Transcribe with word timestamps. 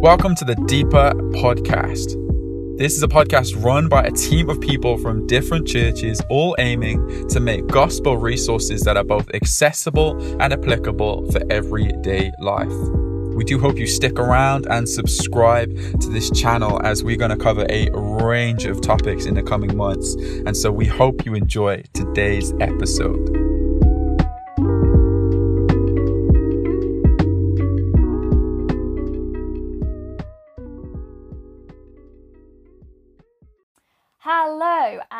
Welcome 0.00 0.36
to 0.36 0.44
the 0.44 0.54
Deeper 0.68 1.10
Podcast. 1.34 2.14
This 2.78 2.96
is 2.96 3.02
a 3.02 3.08
podcast 3.08 3.60
run 3.64 3.88
by 3.88 4.04
a 4.04 4.12
team 4.12 4.48
of 4.48 4.60
people 4.60 4.96
from 4.96 5.26
different 5.26 5.66
churches, 5.66 6.22
all 6.30 6.54
aiming 6.60 7.28
to 7.30 7.40
make 7.40 7.66
gospel 7.66 8.16
resources 8.16 8.82
that 8.82 8.96
are 8.96 9.02
both 9.02 9.28
accessible 9.34 10.16
and 10.40 10.52
applicable 10.52 11.28
for 11.32 11.40
everyday 11.50 12.30
life. 12.38 12.72
We 13.34 13.42
do 13.42 13.58
hope 13.58 13.76
you 13.76 13.88
stick 13.88 14.20
around 14.20 14.68
and 14.70 14.88
subscribe 14.88 15.74
to 16.00 16.08
this 16.10 16.30
channel 16.30 16.80
as 16.84 17.02
we're 17.02 17.16
going 17.16 17.36
to 17.36 17.36
cover 17.36 17.66
a 17.68 17.90
range 17.90 18.66
of 18.66 18.80
topics 18.80 19.26
in 19.26 19.34
the 19.34 19.42
coming 19.42 19.76
months. 19.76 20.14
And 20.46 20.56
so 20.56 20.70
we 20.70 20.86
hope 20.86 21.26
you 21.26 21.34
enjoy 21.34 21.82
today's 21.92 22.54
episode. 22.60 23.47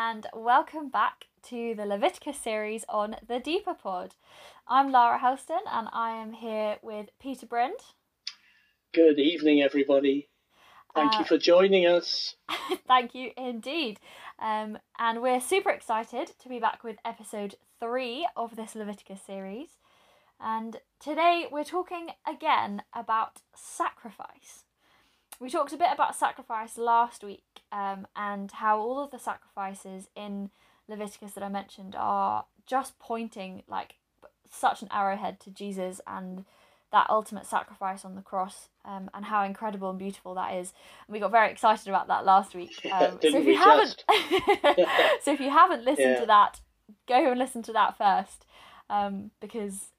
And 0.09 0.25
welcome 0.33 0.89
back 0.89 1.25
to 1.43 1.75
the 1.75 1.85
Leviticus 1.85 2.37
series 2.39 2.83
on 2.89 3.15
the 3.27 3.39
Deeper 3.39 3.75
Pod. 3.75 4.15
I'm 4.67 4.91
Lara 4.91 5.19
Helston, 5.19 5.59
and 5.71 5.87
I 5.93 6.11
am 6.19 6.33
here 6.33 6.77
with 6.81 7.09
Peter 7.21 7.45
Brind. 7.45 7.79
Good 8.91 9.19
evening, 9.19 9.61
everybody. 9.61 10.27
Thank 10.95 11.13
Uh, 11.13 11.19
you 11.19 11.25
for 11.25 11.37
joining 11.37 11.85
us. 11.85 12.35
Thank 12.87 13.13
you 13.13 13.31
indeed. 13.37 13.99
Um, 14.39 14.79
and 14.97 15.21
we're 15.21 15.39
super 15.39 15.69
excited 15.69 16.31
to 16.41 16.49
be 16.49 16.57
back 16.59 16.83
with 16.83 16.97
episode 17.05 17.53
three 17.79 18.27
of 18.35 18.55
this 18.55 18.73
Leviticus 18.73 19.21
series. 19.21 19.77
And 20.39 20.77
today 20.99 21.45
we're 21.51 21.63
talking 21.63 22.07
again 22.27 22.81
about 22.95 23.41
sacrifice. 23.53 24.63
We 25.39 25.49
talked 25.49 25.71
a 25.73 25.77
bit 25.77 25.89
about 25.93 26.15
sacrifice 26.15 26.77
last 26.77 27.23
week 27.23 27.61
um, 27.71 28.07
and 28.15 28.51
how 28.51 28.79
all 28.79 29.01
of 29.01 29.11
the 29.11 29.19
sacrifices 29.19 30.09
in 30.15 30.49
Leviticus 30.87 31.31
that 31.33 31.43
I 31.43 31.49
mentioned 31.49 31.95
are 31.97 32.45
just 32.65 32.99
pointing 32.99 33.63
like 33.67 33.95
such 34.51 34.81
an 34.81 34.89
arrowhead 34.91 35.39
to 35.41 35.49
Jesus 35.49 36.01
and 36.05 36.43
that 36.91 37.07
ultimate 37.09 37.45
sacrifice 37.45 38.03
on 38.03 38.15
the 38.15 38.21
cross 38.21 38.67
um, 38.83 39.09
and 39.13 39.25
how 39.25 39.43
incredible 39.43 39.91
and 39.91 39.99
beautiful 39.99 40.33
that 40.35 40.53
is. 40.55 40.73
And 41.07 41.13
we 41.13 41.19
got 41.19 41.31
very 41.31 41.51
excited 41.51 41.87
about 41.87 42.07
that 42.07 42.25
last 42.25 42.53
week. 42.55 42.71
Um, 42.91 43.19
so 43.21 43.37
if 43.37 43.45
we 43.45 43.53
you 43.53 43.57
haven't, 43.59 44.03
so 45.21 45.31
if 45.31 45.39
you 45.39 45.51
haven't 45.51 45.85
listened 45.85 46.15
Yeah. 46.15 46.19
to 46.21 46.25
that, 46.25 46.59
go 47.07 47.29
and 47.29 47.39
listen 47.39 47.61
to 47.63 47.73
that 47.73 47.97
first, 47.97 48.45
um, 48.89 49.29
because 49.39 49.91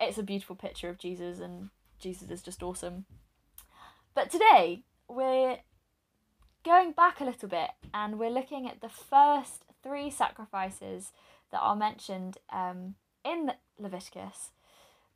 it's 0.00 0.18
a 0.18 0.22
beautiful 0.22 0.54
picture 0.56 0.88
of 0.88 0.98
Jesus 0.98 1.40
and 1.40 1.70
Jesus 1.98 2.30
is 2.30 2.42
just 2.42 2.62
awesome. 2.62 3.04
But 4.16 4.30
today 4.30 4.82
we're 5.08 5.58
going 6.64 6.92
back 6.92 7.20
a 7.20 7.24
little 7.24 7.50
bit 7.50 7.68
and 7.92 8.18
we're 8.18 8.30
looking 8.30 8.66
at 8.66 8.80
the 8.80 8.88
first 8.88 9.66
three 9.82 10.08
sacrifices 10.08 11.12
that 11.52 11.58
are 11.58 11.76
mentioned 11.76 12.38
um, 12.50 12.94
in 13.26 13.52
Leviticus 13.78 14.52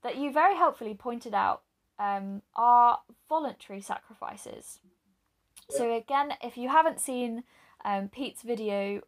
that 0.03 0.19
you 0.19 0.31
very 0.31 0.55
helpfully 0.55 0.93
pointed 0.93 1.33
out 1.33 1.63
um, 1.99 2.43
are 2.55 2.99
voluntary 3.27 3.81
sacrifices. 3.81 4.81
So, 5.71 5.97
again, 5.97 6.35
if 6.43 6.59
you 6.59 6.69
haven't 6.69 7.01
seen 7.01 7.45
um, 7.83 8.11
Pete's 8.11 8.43
video 8.43 9.01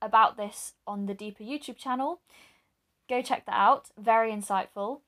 about 0.00 0.36
this 0.36 0.74
on 0.86 1.06
the 1.06 1.14
Deeper 1.14 1.42
YouTube 1.42 1.76
channel, 1.76 2.20
go 3.08 3.20
check 3.20 3.46
that 3.46 3.58
out. 3.58 3.88
Very 3.98 4.30
insightful. 4.30 5.00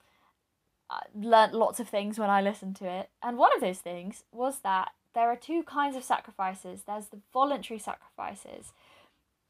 I 0.91 1.03
learnt 1.15 1.55
lots 1.55 1.79
of 1.79 1.89
things 1.89 2.19
when 2.19 2.29
I 2.29 2.43
listened 2.43 2.77
to 2.77 2.89
it. 2.89 3.11
And 3.23 3.39
one 3.39 3.55
of 3.55 3.61
those 3.61 3.79
things 3.79 4.25
was 4.33 4.59
that 4.61 4.91
there 5.15 5.29
are 5.31 5.37
two 5.37 5.63
kinds 5.63 5.97
of 5.97 6.05
sacrifices 6.05 6.83
there's 6.87 7.07
the 7.07 7.21
voluntary 7.33 7.79
sacrifices 7.79 8.73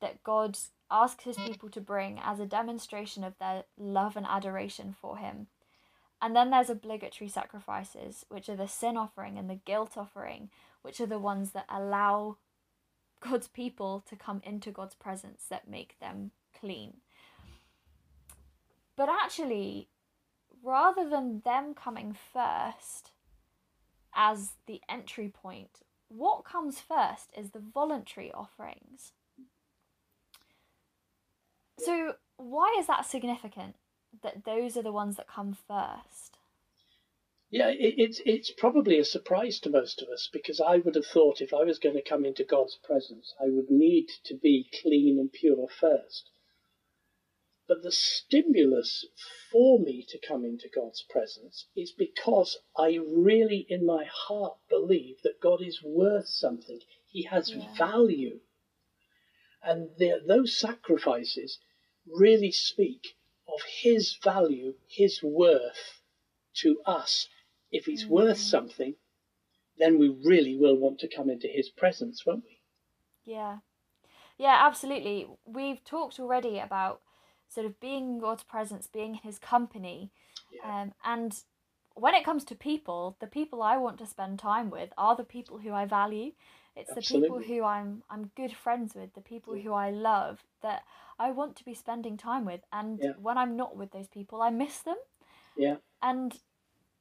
that 0.01 0.23
God 0.23 0.59
asks 0.91 1.25
his 1.25 1.37
people 1.37 1.69
to 1.71 1.81
bring 1.81 2.19
as 2.23 2.41
a 2.41 2.47
demonstration 2.47 3.25
of 3.25 3.39
their 3.39 3.65
love 3.79 4.17
and 4.17 4.27
adoration 4.27 4.95
for 4.99 5.19
him. 5.19 5.47
And 6.23 6.37
then 6.37 6.51
there's 6.51 6.71
obligatory 6.71 7.29
sacrifices, 7.29 8.27
which 8.29 8.49
are 8.49 8.57
the 8.57 8.69
sin 8.69 8.97
offering 8.97 9.39
and 9.39 9.49
the 9.49 9.61
guilt 9.65 9.97
offering, 9.97 10.51
which 10.83 11.01
are 11.01 11.07
the 11.07 11.19
ones 11.19 11.53
that 11.53 11.67
allow 11.69 12.37
God's 13.21 13.49
people 13.49 14.03
to 14.09 14.17
come 14.17 14.43
into 14.45 14.71
God's 14.71 14.95
presence 14.95 15.45
that 15.49 15.69
make 15.69 15.99
them 16.01 16.33
clean. 16.59 16.99
But 18.97 19.09
actually, 19.09 19.89
rather 20.63 21.09
than 21.09 21.43
them 21.45 21.75
coming 21.75 22.17
first 22.33 23.13
as 24.15 24.53
the 24.67 24.81
entry 24.89 25.29
point, 25.29 25.83
what 26.09 26.45
comes 26.45 26.81
first 26.81 27.31
is 27.37 27.51
the 27.51 27.63
voluntary 27.73 28.33
offerings. 28.33 29.13
So, 31.79 32.15
why 32.37 32.77
is 32.79 32.87
that 32.89 33.07
significant 33.07 33.77
that 34.23 34.45
those 34.45 34.77
are 34.77 34.83
the 34.83 34.93
ones 34.93 35.17
that 35.17 35.29
come 35.29 35.57
first? 35.67 36.39
Yeah, 37.51 37.69
it, 37.69 37.95
it's 37.99 38.21
it's 38.25 38.51
probably 38.51 38.99
a 38.99 39.05
surprise 39.05 39.59
to 39.61 39.71
most 39.71 40.03
of 40.03 40.09
us 40.09 40.29
because 40.33 40.61
I 40.61 40.77
would 40.77 40.95
have 40.95 41.07
thought 41.07 41.41
if 41.41 41.53
I 41.53 41.65
was 41.65 41.79
going 41.79 41.97
to 41.97 42.03
come 42.03 42.25
into 42.25 42.45
God's 42.45 42.77
presence, 42.77 43.35
I 43.41 43.49
would 43.49 43.71
need 43.71 44.09
to 44.25 44.35
be 44.35 44.69
clean 44.83 45.19
and 45.19 45.33
pure 45.33 45.67
first. 45.69 46.31
But 47.71 47.85
the 47.85 47.93
stimulus 47.93 49.07
for 49.53 49.79
me 49.79 50.03
to 50.09 50.19
come 50.19 50.45
into 50.45 50.69
God's 50.69 51.03
presence 51.03 51.69
is 51.77 51.93
because 51.93 52.59
I 52.77 52.97
really, 52.97 53.65
in 53.69 53.87
my 53.87 54.07
heart, 54.07 54.59
believe 54.69 55.23
that 55.23 55.39
God 55.39 55.63
is 55.63 55.81
worth 55.81 56.27
something. 56.27 56.81
He 57.07 57.23
has 57.27 57.55
Yeah. 57.55 57.73
value. 57.75 58.41
And 59.63 59.97
the, 59.99 60.21
those 60.27 60.59
sacrifices 60.59 61.61
really 62.09 62.51
speak 62.51 63.17
of 63.47 63.63
His 63.63 64.17
value, 64.17 64.75
His 64.89 65.23
worth 65.23 66.03
to 66.55 66.83
us. 66.85 67.29
If 67.71 67.87
He's 67.87 68.09
worth 68.09 68.39
Mm. 68.39 68.51
something, 68.51 68.97
then 69.77 69.97
we 69.97 70.09
really 70.09 70.57
will 70.57 70.75
want 70.77 70.99
to 70.99 71.09
come 71.09 71.31
into 71.31 71.47
His 71.47 71.69
presence, 71.69 72.27
won't 72.27 72.43
we? 72.43 72.59
Yeah. 73.25 73.61
Yeah, 74.39 74.59
absolutely. 74.61 75.29
We've 75.45 75.85
talked 75.85 76.19
already 76.19 76.59
about 76.59 77.01
sort 77.51 77.67
of 77.67 77.79
being 77.81 78.05
in 78.15 78.19
God's 78.21 78.45
presence, 78.45 78.87
being 78.87 79.17
in 79.17 79.21
his 79.23 79.39
company. 79.39 80.11
Yeah. 80.53 80.83
Um, 80.83 80.93
and 81.05 81.37
when 81.95 82.15
it 82.15 82.25
comes 82.25 82.45
to 82.45 82.55
people, 82.55 83.17
the 83.21 83.27
people 83.27 83.63
I 83.63 83.77
want 83.77 83.99
to 83.99 84.07
spend 84.07 84.39
time 84.39 84.71
with 84.71 84.91
are 84.97 85.17
the 85.17 85.25
people 85.25 85.59
who 85.59 85.73
I 85.73 85.85
value. 85.85 86.33
It's 86.77 86.95
the 86.95 87.03
people 87.03 87.41
who 87.41 87.65
I'm 87.65 88.03
I'm 88.09 88.31
good 88.37 88.55
friends 88.57 88.95
with, 88.95 89.13
the 89.15 89.21
people 89.21 89.57
Yeah. 89.57 89.63
who 89.65 89.73
I 89.75 89.91
love 89.91 90.45
that 90.63 90.85
I 91.19 91.33
want 91.33 91.57
to 91.57 91.65
be 91.65 91.75
spending 91.75 92.17
time 92.17 92.45
with. 92.45 92.63
And 92.73 93.01
Yeah. 93.03 93.13
when 93.21 93.37
I'm 93.37 93.57
not 93.57 93.77
with 93.77 93.91
those 93.91 94.09
people, 94.09 94.41
I 94.41 94.51
miss 94.51 94.79
them. 94.79 94.97
Yeah. 95.57 95.77
And 96.01 96.41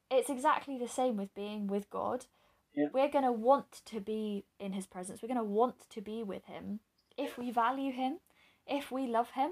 it's 0.09 0.29
exactly 0.29 0.77
the 0.77 0.87
same 0.87 1.15
with 1.17 1.33
being 1.35 1.67
with 1.67 1.89
God. 1.89 2.25
Yeah. 2.73 2.89
We're 2.91 3.09
going 3.09 3.25
to 3.25 3.31
want 3.31 3.81
to 3.85 3.99
be 3.99 4.45
in 4.59 4.73
his 4.73 4.87
presence. 4.87 5.21
We're 5.21 5.33
going 5.33 5.47
to 5.47 5.53
want 5.61 5.89
to 5.89 6.01
be 6.01 6.23
with 6.23 6.45
him 6.45 6.79
if 7.17 7.37
we 7.37 7.51
value 7.51 7.91
him, 7.91 8.19
if 8.65 8.91
we 8.91 9.05
love 9.07 9.31
him. 9.31 9.51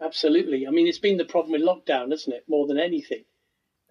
Absolutely. 0.00 0.66
I 0.66 0.70
mean, 0.70 0.86
it's 0.86 0.98
been 0.98 1.16
the 1.16 1.24
problem 1.24 1.52
with 1.52 1.62
lockdown, 1.62 2.12
isn't 2.12 2.32
it? 2.32 2.44
More 2.48 2.66
than 2.66 2.78
anything. 2.78 3.24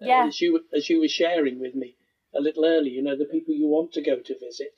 Uh, 0.00 0.06
Yeah. 0.06 0.26
As 0.26 0.40
you 0.40 0.64
as 0.72 0.88
you 0.88 1.00
were 1.00 1.08
sharing 1.08 1.58
with 1.58 1.74
me 1.74 1.96
a 2.34 2.40
little 2.40 2.64
earlier, 2.64 2.92
you 2.92 3.02
know, 3.02 3.16
the 3.16 3.24
people 3.24 3.54
you 3.54 3.66
want 3.66 3.92
to 3.92 4.02
go 4.02 4.20
to 4.20 4.38
visit, 4.38 4.74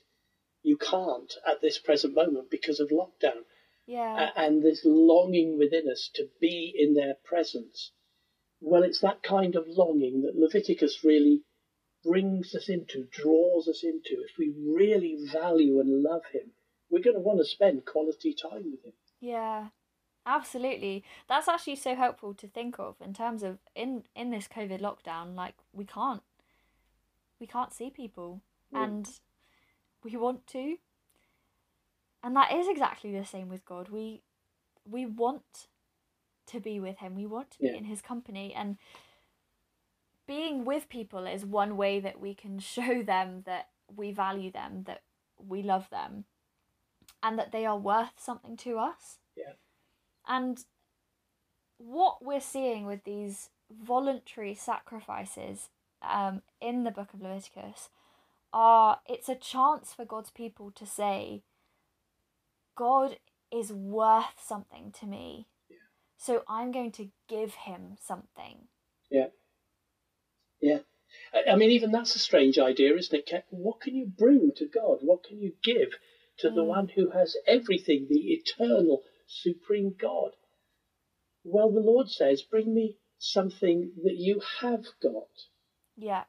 you 0.63 0.77
can't 0.77 1.33
at 1.47 1.61
this 1.61 1.79
present 1.79 2.15
moment 2.15 2.51
because 2.51 2.81
of 2.81 2.91
lockdown. 2.91 3.45
Yeah. 3.87 4.31
And 4.37 4.63
this 4.63 4.83
longing 4.85 5.59
within 5.59 5.89
us 5.89 6.11
to 6.15 6.29
be 6.41 6.73
in 6.77 6.95
their 6.95 7.15
presence. 7.25 7.93
Well, 8.61 8.83
it's 8.83 9.01
that 9.01 9.23
kind 9.23 9.57
of 9.57 9.67
longing 9.67 10.23
that 10.23 10.37
Leviticus 10.37 11.03
really 11.03 11.43
brings 12.05 12.55
us 12.55 12.69
into, 12.69 13.09
draws 13.11 13.69
us 13.69 13.83
into. 13.83 14.23
If 14.23 14.39
we 14.39 14.55
really 14.57 15.17
value 15.33 15.81
and 15.81 16.03
love 16.03 16.23
him, 16.33 16.53
we're 16.91 17.03
going 17.03 17.17
to 17.17 17.21
want 17.21 17.39
to 17.39 17.45
spend 17.45 17.85
quality 17.85 18.35
time 18.35 18.71
with 18.71 18.85
him. 18.85 18.93
Yeah, 19.21 19.69
absolutely. 20.37 21.05
That's 21.29 21.49
actually 21.49 21.77
so 21.77 21.95
helpful 21.95 22.35
to 22.35 22.47
think 22.49 22.79
of 22.79 22.97
in 23.01 23.13
terms 23.15 23.43
of 23.43 23.59
in 23.75 24.05
in 24.15 24.31
this 24.31 24.49
COVID 24.49 24.81
lockdown. 24.81 25.35
Like 25.35 25.55
we 25.73 25.85
can't, 25.85 26.23
we 27.41 27.47
can't 27.47 27.73
see 27.73 27.91
people, 27.91 28.41
Mm. 28.73 28.85
and 28.85 29.09
we 30.05 30.17
want 30.17 30.47
to. 30.49 30.77
And 32.23 32.37
that 32.37 32.53
is 32.53 32.69
exactly 32.69 33.13
the 33.13 33.25
same 33.25 33.49
with 33.49 33.65
God. 33.65 33.89
We 33.89 34.23
we 34.85 35.07
want 35.07 35.69
to 36.47 36.61
be 36.61 36.81
with 36.81 36.99
Him. 36.99 37.15
We 37.15 37.27
want 37.27 37.51
to 37.53 37.59
be 37.59 37.69
in 37.79 37.85
His 37.85 38.03
company, 38.03 38.55
and 38.55 38.77
being 40.27 40.65
with 40.65 40.89
people 40.89 41.27
is 41.27 41.45
one 41.45 41.77
way 41.77 41.99
that 42.01 42.21
we 42.21 42.35
can 42.35 42.59
show 42.75 43.03
them 43.03 43.43
that 43.47 43.69
we 43.97 44.13
value 44.13 44.53
them, 44.53 44.85
that 44.85 45.03
we 45.37 45.63
love 45.63 45.89
them, 45.91 46.25
and 47.23 47.39
that 47.39 47.51
they 47.53 47.67
are 47.67 47.79
worth 47.79 48.13
something 48.17 48.57
to 48.59 48.79
us. 48.79 49.19
Yeah. 49.37 49.55
And 50.27 50.65
what 51.79 52.25
we're 52.25 52.41
seeing 52.41 52.87
with 52.87 53.05
these 53.05 53.49
voluntary 53.71 54.55
sacrifices 54.55 55.69
um, 56.03 56.43
in 56.61 56.85
the 56.85 56.91
book 56.91 57.15
of 57.15 57.23
Leviticus 57.23 57.89
are 58.53 59.01
it's 59.07 59.29
a 59.29 59.35
chance 59.35 59.95
for 59.95 60.05
God's 60.05 60.31
people 60.31 60.71
to 60.73 60.87
say, 60.87 61.43
God 62.77 63.19
is 63.53 63.73
worth 63.73 64.41
something 64.43 64.93
to 65.01 65.07
me. 65.07 65.47
Yeah. 65.69 65.77
So 66.17 66.43
I'm 66.49 66.73
going 66.73 66.93
to 66.93 67.09
give 67.29 67.55
him 67.55 67.97
something. 68.01 68.69
Yeah. 69.11 69.29
Yeah. 70.61 70.79
I, 71.49 71.57
mean, 71.57 71.71
even 71.71 71.91
that's 71.91 72.15
a 72.15 72.21
strange 72.21 72.59
idea, 72.59 72.95
isn't 72.95 73.15
it? 73.15 73.45
What 73.51 73.81
can 73.81 73.95
you 73.95 74.07
bring 74.07 74.53
to 74.57 74.67
God? 74.67 74.99
What 75.01 75.25
can 75.25 75.41
you 75.41 75.53
give 75.63 75.91
to 76.39 76.51
the 76.51 76.63
Mm. 76.63 76.67
one 76.67 76.89
who 76.89 77.11
has 77.11 77.37
everything, 77.47 78.07
the 78.09 78.33
eternal, 78.33 79.03
supreme 79.31 79.95
God? 79.99 80.33
Well, 81.45 81.71
the 81.71 81.81
Lord 81.81 82.11
says, 82.11 82.43
Bring 82.43 82.75
me 82.75 82.99
something 83.19 83.93
that 84.05 84.17
you 84.17 84.41
have 84.61 84.85
got 85.03 85.47
Yeah. 85.97 86.25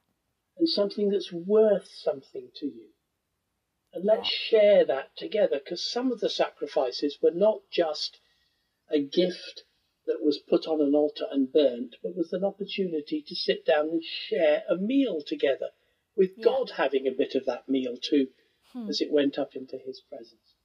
and 0.58 0.70
something 0.70 1.10
that's 1.10 1.32
worth 1.32 1.88
something 1.88 2.50
to 2.56 2.66
you. 2.68 2.90
And 3.94 4.06
let's 4.06 4.30
share 4.30 4.86
that 4.86 5.16
together 5.18 5.60
because 5.60 5.82
some 5.84 6.12
of 6.12 6.20
the 6.22 6.30
sacrifices 6.30 7.18
were 7.22 7.32
not 7.32 7.62
just 7.72 8.20
a 8.90 9.00
gift 9.00 9.64
that 10.06 10.22
was 10.22 10.38
put 10.38 10.68
on 10.68 10.82
an 10.82 10.96
altar 10.96 11.28
and 11.30 11.52
burnt, 11.52 11.96
but 12.02 12.16
was 12.16 12.32
an 12.34 12.44
opportunity 12.44 13.22
to 13.22 13.36
sit 13.36 13.66
down 13.66 13.90
and 13.90 14.04
share 14.04 14.64
a 14.70 14.76
meal 14.76 15.22
together, 15.22 15.72
with 16.16 16.38
Yeah. 16.38 16.44
God 16.46 16.72
having 16.72 17.08
a 17.08 17.12
bit 17.12 17.36
of 17.36 17.46
that 17.46 17.68
meal 17.68 17.98
too 17.98 18.30
Hmm. 18.72 18.90
as 18.90 19.02
it 19.02 19.12
went 19.12 19.38
up 19.38 19.56
into 19.56 19.78
his 19.78 20.02
presence. 20.02 20.56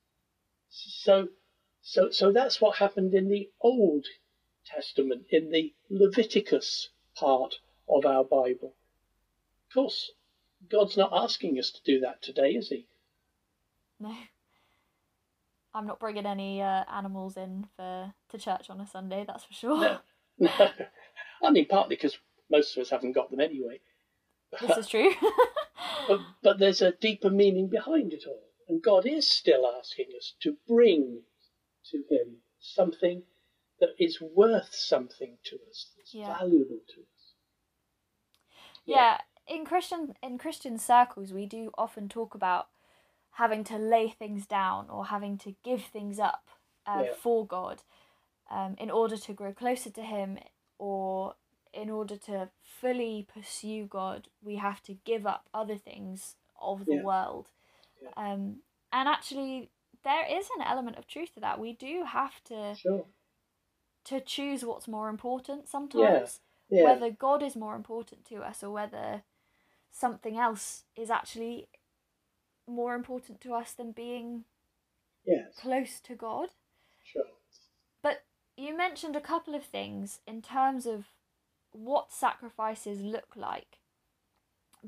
So, 0.68 1.28
so, 1.88 2.10
so 2.10 2.32
that's 2.32 2.60
what 2.60 2.78
happened 2.78 3.14
in 3.14 3.28
the 3.28 3.48
Old 3.60 4.06
Testament, 4.64 5.26
in 5.30 5.50
the 5.50 5.72
Leviticus 5.88 6.88
part 7.14 7.54
of 7.88 8.04
our 8.04 8.24
Bible. 8.24 8.74
Of 9.68 9.74
course, 9.74 10.10
God's 10.68 10.96
not 10.96 11.12
asking 11.12 11.60
us 11.60 11.70
to 11.70 11.80
do 11.84 12.00
that 12.00 12.22
today, 12.22 12.50
is 12.50 12.70
he? 12.70 12.88
No. 14.00 14.16
I'm 15.72 15.86
not 15.86 16.00
bringing 16.00 16.26
any 16.26 16.60
uh, 16.60 16.82
animals 16.92 17.36
in 17.36 17.68
for 17.76 18.12
to 18.30 18.38
church 18.38 18.68
on 18.68 18.80
a 18.80 18.86
Sunday, 18.88 19.24
that's 19.24 19.44
for 19.44 19.52
sure. 19.52 19.80
No. 19.80 19.98
No. 20.40 20.50
I 21.42 21.50
mean, 21.50 21.66
partly 21.66 21.94
because 21.94 22.18
most 22.50 22.76
of 22.76 22.80
us 22.80 22.90
haven't 22.90 23.12
got 23.12 23.30
them 23.30 23.38
anyway. 23.40 23.80
this 24.60 24.76
is 24.76 24.88
true. 24.88 25.12
But, 26.08 26.20
but 26.42 26.58
there's 26.58 26.82
a 26.82 26.92
deeper 26.92 27.30
meaning 27.30 27.68
behind 27.68 28.12
it 28.12 28.24
all. 28.26 28.42
And 28.68 28.82
God 28.82 29.06
is 29.06 29.26
still 29.26 29.70
asking 29.78 30.06
us 30.16 30.34
to 30.40 30.56
bring 30.66 31.22
to 31.90 31.98
Him 32.10 32.36
something 32.60 33.22
that 33.80 33.90
is 33.98 34.20
worth 34.20 34.74
something 34.74 35.38
to 35.44 35.56
us, 35.70 35.92
that's 35.96 36.12
Yeah. 36.12 36.38
valuable 36.38 36.80
to 36.94 37.00
us. 37.00 37.34
yeah. 38.86 38.96
yeah, 38.96 39.18
in 39.48 39.64
Christian 39.64 40.14
in 40.22 40.38
Christian 40.38 40.78
circles, 40.78 41.32
we 41.32 41.46
do 41.46 41.70
often 41.78 42.08
talk 42.08 42.34
about 42.34 42.68
having 43.32 43.64
to 43.64 43.76
lay 43.78 44.08
things 44.08 44.46
down 44.46 44.88
or 44.90 45.06
having 45.06 45.38
to 45.38 45.54
give 45.64 45.82
things 45.84 46.18
up 46.18 46.48
uh, 46.86 47.04
Yeah. 47.04 47.14
for 47.14 47.46
God 47.46 47.82
um, 48.50 48.74
in 48.78 48.90
order 48.90 49.16
to 49.16 49.32
grow 49.32 49.52
closer 49.52 49.90
to 49.90 50.02
Him 50.02 50.38
or 50.78 51.34
in 51.72 51.90
order 51.90 52.16
to 52.16 52.48
fully 52.62 53.26
pursue 53.32 53.86
God, 53.86 54.28
we 54.42 54.56
have 54.56 54.82
to 54.84 54.94
give 55.04 55.26
up 55.26 55.48
other 55.52 55.76
things 55.76 56.36
of 56.60 56.86
the 56.86 56.94
Yeah. 56.94 57.02
world. 57.02 57.50
Yeah. 58.02 58.10
Um, 58.16 58.62
and 58.92 59.08
actually, 59.08 59.70
there 60.06 60.24
is 60.24 60.48
an 60.56 60.62
element 60.64 60.96
of 60.96 61.06
truth 61.08 61.34
to 61.34 61.40
that. 61.40 61.58
We 61.58 61.72
do 61.72 62.04
have 62.04 62.42
to 62.44 62.76
Sure. 62.76 63.04
to 64.04 64.20
choose 64.20 64.64
what's 64.64 64.86
more 64.86 65.08
important 65.08 65.68
sometimes 65.68 66.40
Yeah. 66.68 66.84
whether 66.84 67.10
God 67.10 67.42
is 67.42 67.56
more 67.56 67.74
important 67.74 68.24
to 68.26 68.36
us 68.36 68.62
or 68.62 68.70
whether 68.70 69.24
something 69.90 70.38
else 70.38 70.84
is 70.94 71.10
actually 71.10 71.68
more 72.68 72.94
important 72.94 73.40
to 73.40 73.52
us 73.52 73.72
than 73.72 73.90
being 73.90 74.44
Yes. 75.24 75.56
close 75.56 76.00
to 76.02 76.14
God. 76.14 76.50
Sure. 77.02 77.26
But 78.00 78.24
you 78.56 78.76
mentioned 78.76 79.16
a 79.16 79.20
couple 79.20 79.56
of 79.56 79.64
things 79.64 80.20
in 80.24 80.40
terms 80.40 80.86
of 80.86 81.06
what 81.72 82.12
sacrifices 82.12 83.00
look 83.00 83.34
like, 83.34 83.80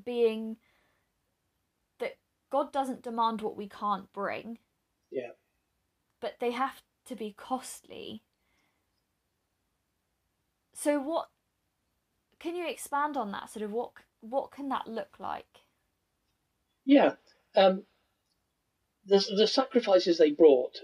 being 0.05 0.59
that 1.99 2.19
God 2.51 2.73
doesn't 2.73 3.03
demand 3.03 3.43
what 3.43 3.57
we 3.57 3.69
can't 3.69 4.13
bring, 4.13 4.59
Yeah. 5.11 5.31
but 6.21 6.35
they 6.41 6.51
have 6.53 6.83
to 7.07 7.17
be 7.17 7.33
costly. 7.37 8.23
So 10.75 11.01
what 11.01 11.29
can 12.39 12.55
you 12.55 12.69
expand 12.69 13.17
on 13.17 13.33
that 13.33 13.51
sort 13.51 13.65
of 13.65 13.73
what 13.73 13.93
what 14.21 14.51
can 14.51 14.69
that 14.69 14.87
look 14.87 15.19
like? 15.19 15.65
Yeah. 16.85 17.15
Um, 17.57 17.85
the, 19.07 19.25
the 19.37 19.47
sacrifices 19.47 20.19
they 20.19 20.31
brought 20.31 20.79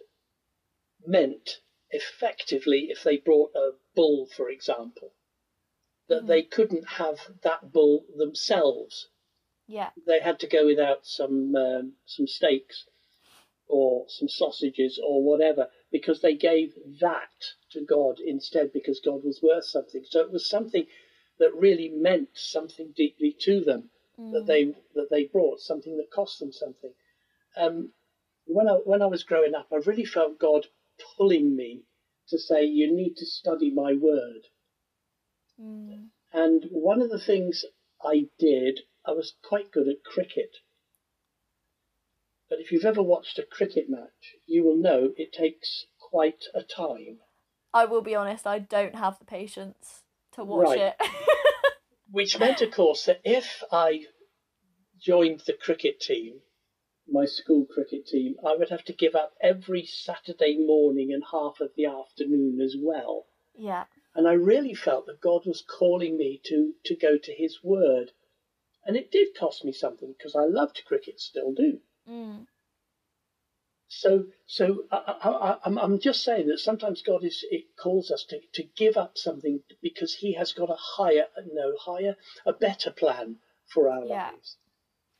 meant 1.06 1.60
effectively, 1.90 2.88
if 2.90 3.02
they 3.02 3.18
brought 3.18 3.54
a 3.54 3.72
bull, 3.94 4.26
for 4.26 4.48
example, 4.50 5.12
that 6.08 6.24
Mhm. 6.24 6.26
they 6.26 6.42
couldn't 6.42 6.88
have 6.88 7.18
that 7.42 7.72
bull 7.72 8.04
themselves. 8.16 9.08
Yeah. 9.66 9.90
They 10.06 10.20
had 10.20 10.40
to 10.40 10.46
go 10.46 10.66
without 10.66 11.06
some 11.06 11.54
um, 11.56 11.96
some 12.06 12.26
steaks 12.26 12.86
or 13.68 14.04
some 14.08 14.28
sausages 14.28 15.00
or 15.02 15.22
whatever 15.22 15.68
because 15.90 16.20
they 16.20 16.34
gave 16.34 16.74
that 17.00 17.30
to 17.70 17.80
God 17.84 18.20
instead 18.20 18.72
because 18.72 19.00
God 19.00 19.24
was 19.24 19.40
worth 19.42 19.64
something. 19.64 20.04
So 20.04 20.20
it 20.20 20.30
was 20.30 20.48
something 20.48 20.86
that 21.38 21.54
really 21.54 21.88
meant 21.88 22.28
something 22.34 22.92
deeply 22.96 23.36
to 23.40 23.60
them 23.60 23.90
that 24.16 24.44
Mm. 24.44 24.46
they 24.46 24.64
that 24.94 25.10
they 25.10 25.24
brought, 25.24 25.60
something 25.60 25.96
that 25.96 26.10
cost 26.10 26.38
them 26.38 26.52
something. 26.52 26.94
Um, 27.56 27.92
when 28.46 28.68
I 28.68 28.74
when 28.74 29.02
I 29.02 29.06
was 29.06 29.22
growing 29.22 29.54
up, 29.54 29.68
I 29.72 29.76
really 29.76 30.04
felt 30.04 30.38
God 30.38 30.66
pulling 31.16 31.56
me 31.56 31.84
to 32.28 32.38
say, 32.38 32.64
"You 32.64 32.92
need 32.92 33.16
to 33.16 33.26
study 33.26 33.70
my 33.70 33.94
word." 33.94 34.48
Mm. 35.58 36.10
And 36.32 36.64
one 36.70 37.00
of 37.02 37.10
the 37.10 37.18
things 37.18 37.64
I 38.02 38.28
did, 38.38 38.80
I 39.04 39.12
was 39.12 39.34
quite 39.42 39.70
good 39.70 39.88
at 39.88 40.04
cricket. 40.04 40.56
But 42.48 42.60
if 42.60 42.70
you've 42.72 42.84
ever 42.84 43.02
watched 43.02 43.38
a 43.38 43.42
cricket 43.42 43.88
match, 43.88 44.36
you 44.46 44.64
will 44.64 44.76
know 44.76 45.12
it 45.16 45.32
takes 45.32 45.86
quite 45.98 46.44
a 46.54 46.62
time. 46.62 47.18
I 47.72 47.86
will 47.86 48.02
be 48.02 48.14
honest, 48.14 48.46
I 48.46 48.58
don't 48.58 48.94
have 48.94 49.18
the 49.18 49.24
patience 49.24 50.02
to 50.32 50.44
watch 50.44 50.68
Right. 50.68 50.78
it. 50.78 50.96
Which 52.10 52.38
meant, 52.38 52.60
of 52.62 52.70
course, 52.70 53.06
that 53.06 53.20
if 53.24 53.64
I 53.72 54.06
joined 55.00 55.40
the 55.46 55.54
cricket 55.54 56.00
team, 56.00 56.40
my 57.08 57.24
school 57.24 57.66
cricket 57.66 58.06
team, 58.06 58.36
I 58.46 58.54
would 58.56 58.70
have 58.70 58.84
to 58.84 58.92
give 58.92 59.14
up 59.14 59.34
every 59.40 59.84
Saturday 59.84 60.56
morning 60.58 61.12
and 61.12 61.22
half 61.32 61.60
of 61.60 61.70
the 61.76 61.86
afternoon 61.86 62.60
as 62.60 62.76
well. 62.78 63.26
yeah. 63.56 63.84
And 64.14 64.28
I 64.28 64.34
really 64.34 64.74
felt 64.74 65.06
that 65.06 65.20
God 65.20 65.44
was 65.44 65.60
calling 65.62 66.16
me 66.16 66.40
to, 66.44 66.74
to 66.84 66.94
go 66.94 67.18
to 67.18 67.32
His 67.34 67.64
Word. 67.64 68.12
And 68.84 68.96
it 68.96 69.10
did 69.10 69.34
cost 69.36 69.64
me 69.64 69.72
something 69.72 70.14
because 70.16 70.36
I 70.36 70.44
loved 70.44 70.84
cricket, 70.86 71.18
still 71.20 71.52
do. 71.52 71.80
Mm. 72.10 72.46
So, 73.88 74.24
so 74.46 74.84
I, 74.90 74.96
I, 75.22 75.28
I, 75.30 75.58
I'm, 75.64 75.78
I'm 75.78 75.98
just 76.00 76.24
saying 76.24 76.48
that 76.48 76.58
sometimes 76.58 77.02
God 77.02 77.22
is 77.24 77.44
it 77.50 77.64
calls 77.80 78.10
us 78.10 78.24
to, 78.30 78.40
to 78.54 78.68
give 78.76 78.96
up 78.96 79.16
something 79.16 79.60
because 79.82 80.14
He 80.14 80.34
has 80.34 80.52
got 80.52 80.70
a 80.70 80.76
higher, 80.96 81.26
no 81.52 81.74
higher, 81.80 82.16
a 82.44 82.52
better 82.52 82.90
plan 82.90 83.36
for 83.72 83.90
our 83.90 84.04
Yeah. 84.04 84.30
lives, 84.30 84.56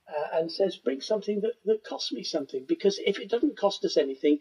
uh, 0.09 0.38
and 0.38 0.50
says 0.50 0.76
bring 0.76 1.00
something 1.00 1.41
that 1.43 1.55
that 1.64 1.85
costs 1.85 2.12
me 2.12 2.25
something 2.25 2.64
because 2.67 2.99
if 3.05 3.19
it 3.21 3.31
doesn't 3.31 3.57
cost 3.57 3.85
us 3.85 3.97
anything, 3.97 4.41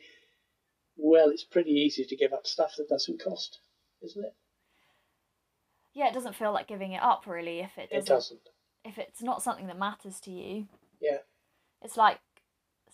well, 0.98 1.30
it's 1.30 1.44
pretty 1.44 1.72
easy 1.72 2.04
to 2.06 2.16
give 2.16 2.34
up 2.34 2.48
stuff 2.48 2.74
that 2.78 2.90
doesn't 2.90 3.22
cost, 3.24 3.60
isn't 4.02 4.26
it? 4.26 4.34
Yeah, 5.94 6.08
it 6.08 6.14
doesn't 6.14 6.36
feel 6.36 6.52
like 6.52 6.68
giving 6.68 6.94
it 6.94 7.04
up 7.04 7.28
really 7.28 7.60
if 7.60 7.78
it 7.78 7.90
It 7.92 8.06
doesn't 8.06 8.16
doesn't. 8.16 8.40
if 8.84 8.98
it's 8.98 9.22
not 9.22 9.44
something 9.44 9.68
that 9.68 9.78
matters 9.78 10.20
to 10.22 10.32
you. 10.32 10.68
Yeah, 11.00 11.20
It's 11.84 11.98
like 11.98 12.20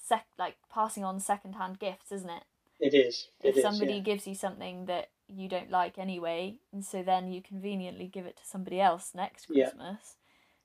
sec 0.10 0.26
like 0.38 0.56
passing 0.74 1.04
on 1.06 1.20
second 1.20 1.54
hand 1.54 1.80
gifts, 1.80 2.12
isn't 2.12 2.30
it? 2.30 2.44
it 2.80 2.94
is. 2.94 3.28
It 3.44 3.50
if 3.50 3.58
is, 3.58 3.64
somebody 3.64 3.96
yeah. 3.96 4.00
gives 4.00 4.26
you 4.28 4.36
something 4.36 4.86
that 4.86 5.10
you 5.28 5.48
don't 5.48 5.70
like 5.70 5.98
anyway, 5.98 6.58
and 6.72 6.84
so 6.84 7.04
then 7.04 7.32
you 7.32 7.42
conveniently 7.42 8.08
give 8.08 8.26
it 8.26 8.38
to 8.38 8.46
somebody 8.46 8.80
else 8.82 9.12
next 9.14 9.48
Yeah. 9.50 9.66
Christmas, 9.66 10.16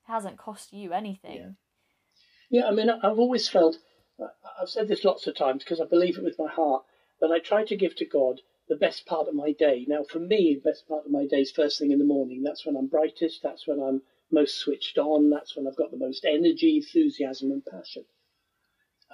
it 0.06 0.12
hasn't 0.12 0.38
cost 0.38 0.72
you 0.72 0.92
anything. 0.92 1.56
Yeah, 2.50 2.66
I 2.66 2.70
mean, 2.70 2.88
I've 2.88 3.18
always 3.18 3.48
felt, 3.48 3.78
I've 4.60 4.68
said 4.68 4.88
this 4.88 5.04
lots 5.04 5.26
of 5.26 5.36
times 5.36 5.64
because 5.64 5.80
I 5.80 5.86
believe 5.86 6.16
it 6.16 6.24
with 6.24 6.38
my 6.38 6.50
heart, 6.50 6.84
that 7.20 7.32
I 7.32 7.40
try 7.40 7.64
to 7.64 7.76
give 7.76 7.96
to 7.96 8.04
God 8.06 8.40
the 8.68 8.76
best 8.76 9.06
part 9.06 9.28
of 9.28 9.34
my 9.34 9.52
day. 9.52 9.84
Now, 9.88 10.04
for 10.04 10.20
me, 10.20 10.54
the 10.54 10.70
best 10.70 10.88
part 10.88 11.04
of 11.04 11.10
my 11.10 11.26
day 11.26 11.40
is 11.40 11.50
first 11.50 11.78
thing 11.78 11.90
in 11.90 11.98
the 11.98 12.04
morning. 12.04 12.42
That's 12.42 12.64
when 12.64 12.76
I'm 12.76 12.86
brightest, 12.86 13.42
that's 13.42 13.66
when 13.66 13.80
I'm 13.80 14.02
most 14.30 14.58
switched 14.58 14.98
on, 14.98 15.30
that's 15.30 15.56
when 15.56 15.66
I've 15.66 15.76
got 15.76 15.90
the 15.90 15.98
most 15.98 16.24
energy, 16.24 16.76
enthusiasm, 16.76 17.50
and 17.50 17.64
passion. 17.64 18.04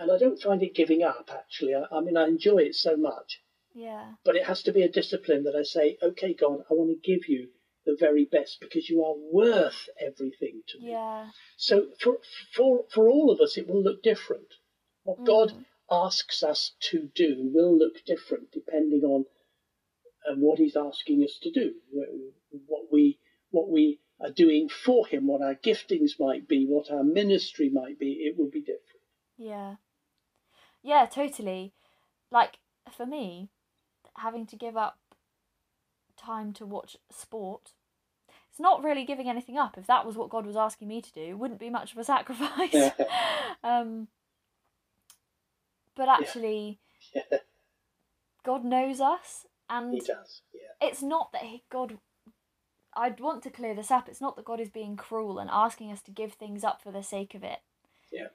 And 0.00 0.10
I 0.10 0.16
don't 0.16 0.40
find 0.40 0.62
it 0.62 0.74
giving 0.74 1.02
up, 1.02 1.28
actually. 1.30 1.74
I, 1.74 1.84
I 1.92 2.00
mean, 2.00 2.16
I 2.16 2.26
enjoy 2.26 2.58
it 2.58 2.74
so 2.74 2.96
much, 2.96 3.42
Yeah. 3.74 4.14
but 4.24 4.34
it 4.34 4.44
has 4.44 4.62
to 4.62 4.72
be 4.72 4.82
a 4.82 4.88
discipline 4.88 5.42
that 5.44 5.54
I 5.54 5.62
say, 5.62 5.98
okay, 6.02 6.32
God, 6.32 6.64
I 6.70 6.72
want 6.74 6.90
to 6.90 7.08
give 7.12 7.28
you 7.28 7.50
the 7.84 7.96
very 8.00 8.24
best 8.24 8.60
because 8.60 8.88
you 8.88 9.04
are 9.04 9.14
worth 9.14 9.90
everything 10.00 10.62
to 10.68 10.78
me. 10.78 10.92
Yeah. 10.92 11.28
So 11.58 11.74
for 12.00 12.18
for 12.54 12.86
for 12.88 13.10
all 13.10 13.30
of 13.30 13.40
us, 13.40 13.58
it 13.58 13.68
will 13.68 13.82
look 13.82 14.02
different. 14.02 14.54
What 15.02 15.22
God 15.24 15.52
Mm. 15.52 15.64
asks 15.90 16.42
us 16.42 16.72
to 16.90 17.10
do 17.14 17.50
will 17.52 17.76
look 17.76 18.02
different 18.06 18.50
depending 18.52 19.04
on 19.04 19.26
um, 20.26 20.40
what 20.40 20.58
He's 20.58 20.76
asking 20.76 21.22
us 21.24 21.38
to 21.42 21.50
do, 21.50 21.74
what 22.66 22.90
we 22.90 23.18
what 23.50 23.68
we 23.68 24.00
are 24.18 24.30
doing 24.30 24.70
for 24.70 25.06
Him, 25.06 25.26
what 25.26 25.42
our 25.42 25.56
giftings 25.56 26.18
might 26.18 26.48
be, 26.48 26.64
what 26.66 26.90
our 26.90 27.04
ministry 27.04 27.68
might 27.68 27.98
be. 27.98 28.12
It 28.24 28.38
will 28.38 28.50
be 28.50 28.60
different. 28.60 28.86
Yeah. 29.36 29.76
Yeah, 30.82 31.06
totally. 31.06 31.72
Like 32.30 32.58
for 32.96 33.06
me, 33.06 33.48
having 34.16 34.46
to 34.46 34.56
give 34.56 34.76
up 34.76 34.98
time 36.16 36.52
to 36.54 36.66
watch 36.66 36.96
sport, 37.10 37.72
it's 38.50 38.60
not 38.60 38.82
really 38.82 39.04
giving 39.04 39.28
anything 39.28 39.58
up. 39.58 39.76
If 39.78 39.86
that 39.86 40.06
was 40.06 40.16
what 40.16 40.30
God 40.30 40.46
was 40.46 40.56
asking 40.56 40.88
me 40.88 41.00
to 41.02 41.12
do, 41.12 41.20
it 41.20 41.38
wouldn't 41.38 41.60
be 41.60 41.70
much 41.70 41.92
of 41.92 41.98
a 41.98 42.04
sacrifice. 42.14 42.92
um 43.64 44.08
but 45.96 46.08
actually 46.08 46.78
Yeah, 47.14 47.22
God 48.44 48.64
knows 48.64 49.00
us 49.00 49.46
and 49.68 49.94
He 49.94 50.00
does. 50.00 50.42
Yeah, 50.52 50.88
it's 50.88 51.02
not 51.02 51.32
that 51.32 51.42
he, 51.42 51.62
God. 51.70 51.98
I'd 52.92 53.20
want 53.20 53.44
to 53.44 53.50
clear 53.50 53.72
this 53.74 53.92
up. 53.92 54.08
It's 54.08 54.20
not 54.20 54.34
that 54.34 54.44
God 54.44 54.58
is 54.58 54.68
being 54.68 54.96
cruel 54.96 55.38
and 55.38 55.48
asking 55.48 55.92
us 55.92 56.02
to 56.02 56.10
give 56.10 56.32
things 56.32 56.64
up 56.64 56.82
for 56.82 56.90
the 56.90 57.04
sake 57.04 57.36
of 57.36 57.44
it. 57.44 57.60
Yeah. 58.10 58.28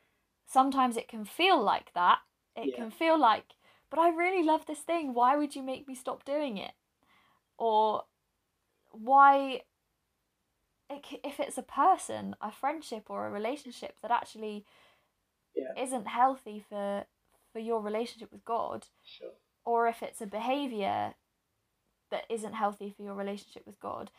Sometimes 0.48 0.96
it 0.96 1.10
can 1.10 1.26
feel 1.26 1.62
like 1.62 1.94
that. 1.94 2.20
It 2.56 2.70
Yeah. 2.70 2.76
can 2.76 2.92
feel 2.92 3.18
like, 3.18 3.56
but 3.90 4.00
I 4.00 4.10
really 4.10 4.44
love 4.44 4.66
this 4.66 4.80
thing. 4.80 5.14
Why 5.14 5.36
would 5.36 5.56
you 5.56 5.64
make 5.64 5.88
me 5.88 5.96
stop 5.96 6.24
doing 6.26 6.58
it? 6.58 6.74
Or 7.58 8.06
why? 8.92 9.64
If 10.90 11.40
it's 11.40 11.58
a 11.58 11.64
person, 11.64 12.36
a 12.42 12.52
friendship, 12.52 13.10
or 13.10 13.28
a 13.28 13.32
relationship 13.32 14.00
that 14.02 14.12
actually 14.12 14.66
Yeah. 15.56 15.74
isn't 15.78 16.08
healthy 16.08 16.60
for 16.60 17.06
for 17.52 17.60
your 17.60 17.82
relationship 17.82 18.32
with 18.32 18.46
God, 18.46 18.88
sure. 19.04 19.32
or 19.64 19.88
if 19.88 20.04
it's 20.04 20.22
a 20.22 20.28
behavior 20.28 21.16
that 22.12 22.26
isn't 22.30 22.54
healthy 22.54 22.90
for 22.92 23.04
your 23.04 23.14
relationship 23.16 23.66
with 23.66 23.80
God, 23.80 24.12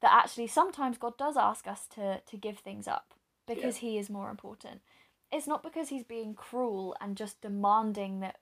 that 0.00 0.12
actually 0.12 0.46
sometimes 0.46 0.98
God 0.98 1.16
does 1.18 1.36
ask 1.36 1.66
us 1.66 1.86
to 1.94 2.20
to 2.20 2.36
give 2.36 2.58
things 2.58 2.86
up 2.88 3.14
because 3.46 3.76
he 3.76 3.98
is 3.98 4.10
more 4.10 4.30
important. 4.30 4.82
It's 5.30 5.46
not 5.46 5.62
because 5.62 5.88
he's 5.88 6.04
being 6.04 6.34
cruel 6.34 6.96
and 7.00 7.16
just 7.16 7.40
demanding 7.40 8.20
that 8.20 8.36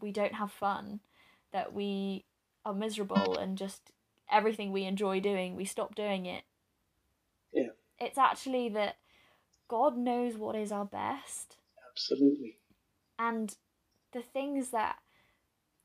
we 0.00 0.12
don't 0.12 0.34
have 0.34 0.52
fun, 0.52 1.00
that 1.52 1.72
we 1.72 2.24
are 2.64 2.74
miserable 2.74 3.36
and 3.36 3.58
just 3.58 3.90
everything 4.30 4.70
we 4.70 4.84
enjoy 4.84 5.20
doing, 5.20 5.56
we 5.56 5.64
stop 5.64 5.94
doing 5.94 6.26
it. 6.26 6.44
Yeah. 7.52 7.70
It's 7.98 8.18
actually 8.18 8.68
that 8.70 8.96
God 9.66 9.96
knows 9.96 10.36
what 10.36 10.54
is 10.54 10.70
our 10.70 10.84
best 10.84 11.56
Absolutely. 11.90 12.58
and 13.18 13.56
the 14.12 14.22
things 14.22 14.70
that 14.70 14.98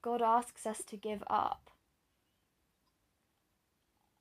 God 0.01 0.22
asks 0.22 0.65
us 0.65 0.84
to 0.88 0.98
give 0.98 1.24
up 1.27 1.72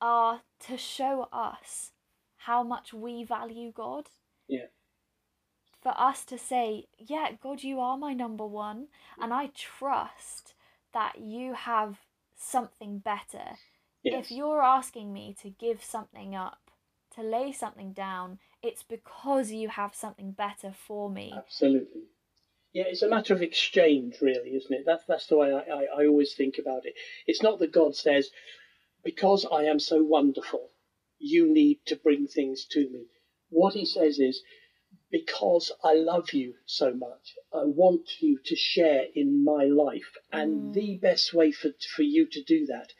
are 0.01 0.41
to 0.67 0.77
show 0.77 1.29
us 1.31 1.91
how 2.37 2.63
much 2.63 2.93
we 2.93 3.23
value 3.23 3.71
God. 3.71 4.09
Yeah. 4.47 4.65
For 5.83 5.93
us 5.99 6.23
to 6.25 6.37
say, 6.37 6.87
yeah, 6.97 7.31
God, 7.41 7.61
you 7.61 7.81
are 7.81 7.97
my 7.97 8.13
number 8.13 8.45
one, 8.45 8.87
and 9.21 9.33
I 9.33 9.51
trust 9.53 10.53
that 10.93 11.19
you 11.19 11.53
have 11.53 11.97
something 12.37 12.99
better. 12.99 13.57
Yes. 14.01 14.25
If 14.25 14.31
you're 14.31 14.61
asking 14.61 15.11
me 15.11 15.35
to 15.41 15.49
give 15.49 15.83
something 15.83 16.35
up, 16.35 16.71
to 17.15 17.21
lay 17.21 17.51
something 17.51 17.91
down, 17.91 18.39
it's 18.61 18.81
because 18.81 19.51
you 19.51 19.67
have 19.67 19.93
something 19.93 20.31
better 20.31 20.71
for 20.71 21.09
me. 21.09 21.33
Absolutely. 21.35 22.03
Yeah, 22.71 22.85
it's 22.87 23.03
a 23.03 23.09
matter 23.09 23.33
of 23.33 23.41
exchange, 23.41 24.15
really, 24.21 24.55
isn't 24.55 24.73
it? 24.73 24.83
That's 24.85 25.03
that's 25.05 25.27
the 25.27 25.37
way 25.37 25.53
I, 25.53 25.59
I, 25.59 25.83
I 25.99 26.07
always 26.07 26.33
think 26.33 26.55
about 26.59 26.85
it. 26.85 26.95
It's 27.27 27.43
not 27.43 27.59
that 27.59 27.73
God 27.73 27.95
says, 27.95 28.29
because 29.03 29.45
I 29.51 29.63
am 29.65 29.79
so 29.79 30.01
wonderful, 30.01 30.69
you 31.19 31.53
need 31.53 31.79
to 31.87 31.97
bring 31.97 32.27
things 32.27 32.65
to 32.71 32.79
me. 32.89 33.07
What 33.49 33.73
he 33.73 33.85
says 33.85 34.17
is, 34.17 34.41
because 35.13 35.71
I 35.83 35.93
love 35.93 36.33
you 36.33 36.55
so 36.65 36.91
much, 36.91 37.35
I 37.53 37.65
want 37.65 38.19
you 38.19 38.39
to 38.45 38.55
share 38.55 39.05
in 39.13 39.43
my 39.43 39.65
life. 39.65 40.11
And 40.31 40.71
Mm. 40.71 40.73
the 40.73 40.97
best 40.97 41.33
way 41.35 41.51
for, 41.51 41.69
for 41.95 42.01
you 42.01 42.25
to 42.25 42.41
do 42.41 42.65
that 42.65 42.91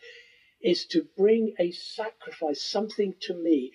is 0.61 0.85
to 0.91 1.01
bring 1.17 1.55
a 1.57 1.71
sacrifice, 1.71 2.61
something 2.61 3.15
to 3.21 3.33
me. 3.33 3.71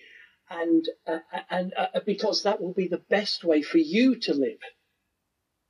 And, 0.49 0.87
uh, 1.05 1.19
and 1.49 1.73
uh, 1.75 1.99
because 2.05 2.43
that 2.43 2.61
will 2.61 2.71
be 2.71 2.87
the 2.87 3.03
best 3.09 3.43
way 3.43 3.61
for 3.61 3.77
you 3.77 4.15
to 4.15 4.33
live 4.33 4.63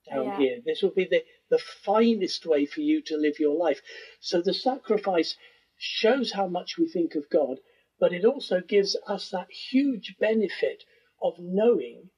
down 0.08 0.26
Yeah. 0.26 0.38
here. 0.38 0.60
This 0.64 0.84
will 0.84 0.92
be 1.04 1.06
the, 1.06 1.24
the 1.50 1.58
finest 1.58 2.46
way 2.46 2.66
for 2.66 2.82
you 2.82 3.02
to 3.02 3.18
live 3.18 3.40
your 3.40 3.56
life. 3.56 3.82
So 4.20 4.42
the 4.42 4.54
sacrifice 4.54 5.36
shows 5.76 6.32
how 6.32 6.48
much 6.48 6.78
we 6.78 6.88
think 6.88 7.16
of 7.16 7.30
God, 7.30 7.60
but 8.00 8.14
it 8.14 8.26
also 8.26 8.62
gives 8.62 8.96
us 9.08 9.30
that 9.32 9.52
huge 9.52 10.18
benefit 10.20 10.84
of 11.22 11.40
knowing 11.40 12.12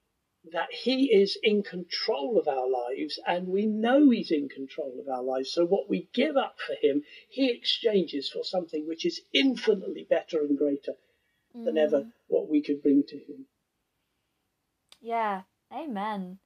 that 0.51 0.71
He 0.71 1.12
is 1.13 1.38
in 1.43 1.62
control 1.63 2.39
of 2.39 2.48
our 2.48 2.67
lives 2.67 3.19
and 3.27 3.48
we 3.48 3.65
know 3.65 4.10
He's 4.10 4.31
in 4.31 4.50
control 4.50 5.00
of 5.00 5.07
our 5.07 5.24
lives. 5.24 5.51
So 5.51 5.65
what 5.65 5.89
we 5.89 6.10
give 6.13 6.36
up 6.38 6.55
for 6.60 6.75
Him, 6.81 7.03
He 7.29 7.51
exchanges 7.51 8.29
for 8.29 8.43
something 8.43 8.88
which 8.88 9.05
is 9.05 9.21
infinitely 9.33 10.05
better 10.10 10.39
and 10.41 10.57
greater 10.57 10.93
than 11.53 11.75
Mm. 11.75 11.79
ever 11.83 12.07
what 12.27 12.48
we 12.50 12.62
could 12.62 12.81
bring 12.81 13.03
to 13.03 13.17
Him. 13.17 13.45
Yeah, 15.01 15.43
amen. 15.74 16.39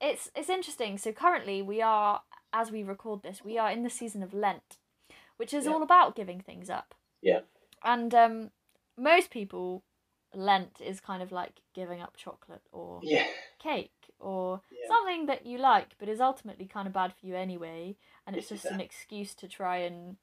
It's 0.00 0.30
it's 0.34 0.48
interesting. 0.50 0.98
So 0.98 1.12
currently 1.12 1.62
we 1.62 1.80
are 1.80 2.22
as 2.52 2.70
we 2.70 2.82
record 2.82 3.22
this, 3.22 3.44
we 3.44 3.56
are 3.58 3.70
in 3.70 3.82
the 3.84 3.90
season 3.90 4.22
of 4.22 4.34
Lent, 4.34 4.78
which 5.36 5.54
is 5.54 5.64
Yeah. 5.66 5.72
all 5.72 5.82
about 5.82 6.16
giving 6.16 6.40
things 6.40 6.68
up. 6.68 6.94
Yeah. 7.20 7.40
And 7.82 8.14
um 8.14 8.50
most 8.96 9.30
people 9.30 9.84
Lent 10.34 10.80
is 10.80 11.00
kind 11.00 11.22
of 11.22 11.32
like 11.32 11.60
giving 11.74 12.00
up 12.00 12.16
chocolate 12.16 12.66
or 12.72 13.00
Yeah. 13.02 13.26
cake 13.58 13.92
or 14.18 14.60
Yeah. 14.70 14.88
something 14.88 15.26
that 15.26 15.46
you 15.46 15.58
like 15.58 15.96
but 15.98 16.08
is 16.08 16.20
ultimately 16.20 16.66
kind 16.66 16.86
of 16.86 16.92
bad 16.94 17.12
for 17.14 17.26
you 17.26 17.36
anyway 17.36 17.96
and 18.26 18.34
it's 18.36 18.48
just 18.48 18.64
an 18.64 18.80
excuse 18.80 19.34
to 19.36 19.48
try 19.48 19.78
and 19.78 20.16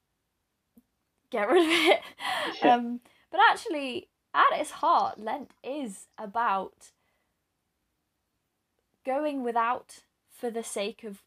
get 1.30 1.48
rid 1.48 1.62
of 1.64 1.70
it. 1.70 2.00
Yeah. 2.62 2.74
Um 2.74 3.00
but 3.30 3.40
actually 3.50 4.08
at 4.34 4.58
its 4.58 4.70
heart 4.72 5.18
Lent 5.18 5.52
is 5.62 6.06
about 6.18 6.92
going 9.04 9.42
without 9.42 10.00
for 10.30 10.50
the 10.50 10.62
sake 10.62 11.04
of 11.04 11.22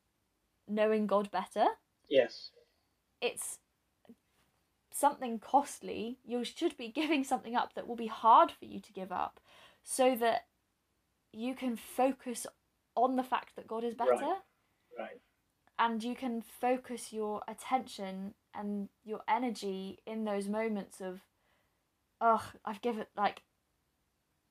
knowing 0.68 1.08
God 1.08 1.30
better. 1.32 1.66
Yes. 2.10 2.52
It's 3.22 3.60
something 5.04 5.40
costly. 5.40 6.18
You 6.24 6.44
should 6.44 6.76
be 6.78 6.88
giving 7.02 7.24
something 7.24 7.56
up 7.56 7.74
that 7.74 7.88
will 7.88 7.96
be 7.96 8.08
hard 8.08 8.50
for 8.52 8.66
you 8.66 8.80
to 8.80 8.94
give 8.94 9.12
up 9.12 9.40
so 9.84 10.16
that 10.16 10.42
you 11.34 11.56
can 11.56 11.76
focus 11.76 12.46
on 12.96 13.16
the 13.16 13.24
fact 13.24 13.56
that 13.56 13.68
God 13.68 13.84
is 13.84 13.96
better 13.96 14.12
Right. 14.12 15.00
Right. 15.00 15.20
and 15.80 16.04
you 16.04 16.16
can 16.16 16.42
focus 16.42 17.12
your 17.12 17.42
attention 17.48 18.34
and 18.54 18.90
your 19.04 19.22
energy 19.28 20.00
in 20.06 20.26
those 20.26 20.48
moments 20.48 21.02
of 21.02 21.22
oh 22.22 22.44
i've 22.64 22.82
given 22.82 23.06
like 23.18 23.42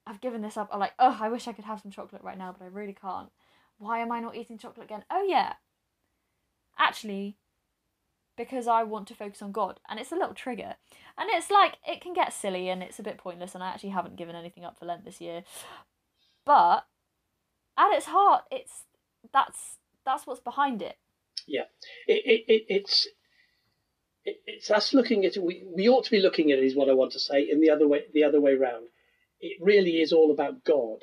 i've 0.08 0.20
given 0.20 0.42
this 0.42 0.56
up 0.56 0.68
or 0.72 0.78
like 0.80 0.94
oh 0.98 1.16
i 1.20 1.28
wish 1.28 1.46
i 1.46 1.52
could 1.52 1.64
have 1.64 1.80
some 1.80 1.92
chocolate 1.92 2.24
right 2.24 2.36
now 2.36 2.50
but 2.56 2.64
i 2.64 2.68
really 2.68 2.96
can't 3.06 3.30
why 3.78 4.00
am 4.00 4.10
i 4.10 4.18
not 4.20 4.34
eating 4.34 4.58
chocolate 4.58 4.86
again 4.90 5.04
oh 5.08 5.24
yeah 5.28 5.52
actually 6.76 7.36
because 8.36 8.66
i 8.66 8.82
want 8.82 9.06
to 9.06 9.14
focus 9.14 9.42
on 9.42 9.52
god 9.52 9.80
and 9.88 10.00
it's 10.00 10.12
a 10.12 10.16
little 10.16 10.34
trigger 10.34 10.74
and 11.18 11.28
it's 11.30 11.50
like 11.50 11.76
it 11.86 12.00
can 12.00 12.14
get 12.14 12.32
silly 12.32 12.68
and 12.68 12.82
it's 12.82 12.98
a 12.98 13.02
bit 13.02 13.18
pointless 13.18 13.54
and 13.54 13.62
i 13.62 13.68
actually 13.68 13.90
haven't 13.90 14.16
given 14.16 14.34
anything 14.36 14.64
up 14.64 14.78
for 14.78 14.86
lent 14.86 15.04
this 15.04 15.20
year 15.20 15.42
but 16.44 16.86
at 17.78 17.92
its 17.92 18.06
heart 18.06 18.44
it's 18.50 18.84
that's 19.32 19.76
that's 20.04 20.26
what's 20.26 20.40
behind 20.40 20.82
it 20.82 20.96
Yeah, 21.46 21.64
it, 22.06 22.22
it, 22.24 22.52
it, 22.52 22.62
it's 22.68 23.08
it, 24.24 24.36
it's 24.46 24.70
us 24.70 24.94
looking 24.94 25.24
at 25.24 25.36
it. 25.36 25.42
We, 25.42 25.64
we 25.74 25.88
ought 25.88 26.04
to 26.04 26.10
be 26.10 26.20
looking 26.20 26.52
at 26.52 26.58
it. 26.58 26.64
Is 26.64 26.76
what 26.76 26.88
I 26.88 26.94
want 26.94 27.12
to 27.12 27.20
say. 27.20 27.48
In 27.50 27.60
the 27.60 27.70
other 27.70 27.88
way, 27.88 28.02
the 28.12 28.24
other 28.24 28.40
way 28.40 28.54
round, 28.54 28.88
it 29.40 29.58
really 29.60 30.00
is 30.00 30.12
all 30.12 30.30
about 30.30 30.64
God. 30.64 31.02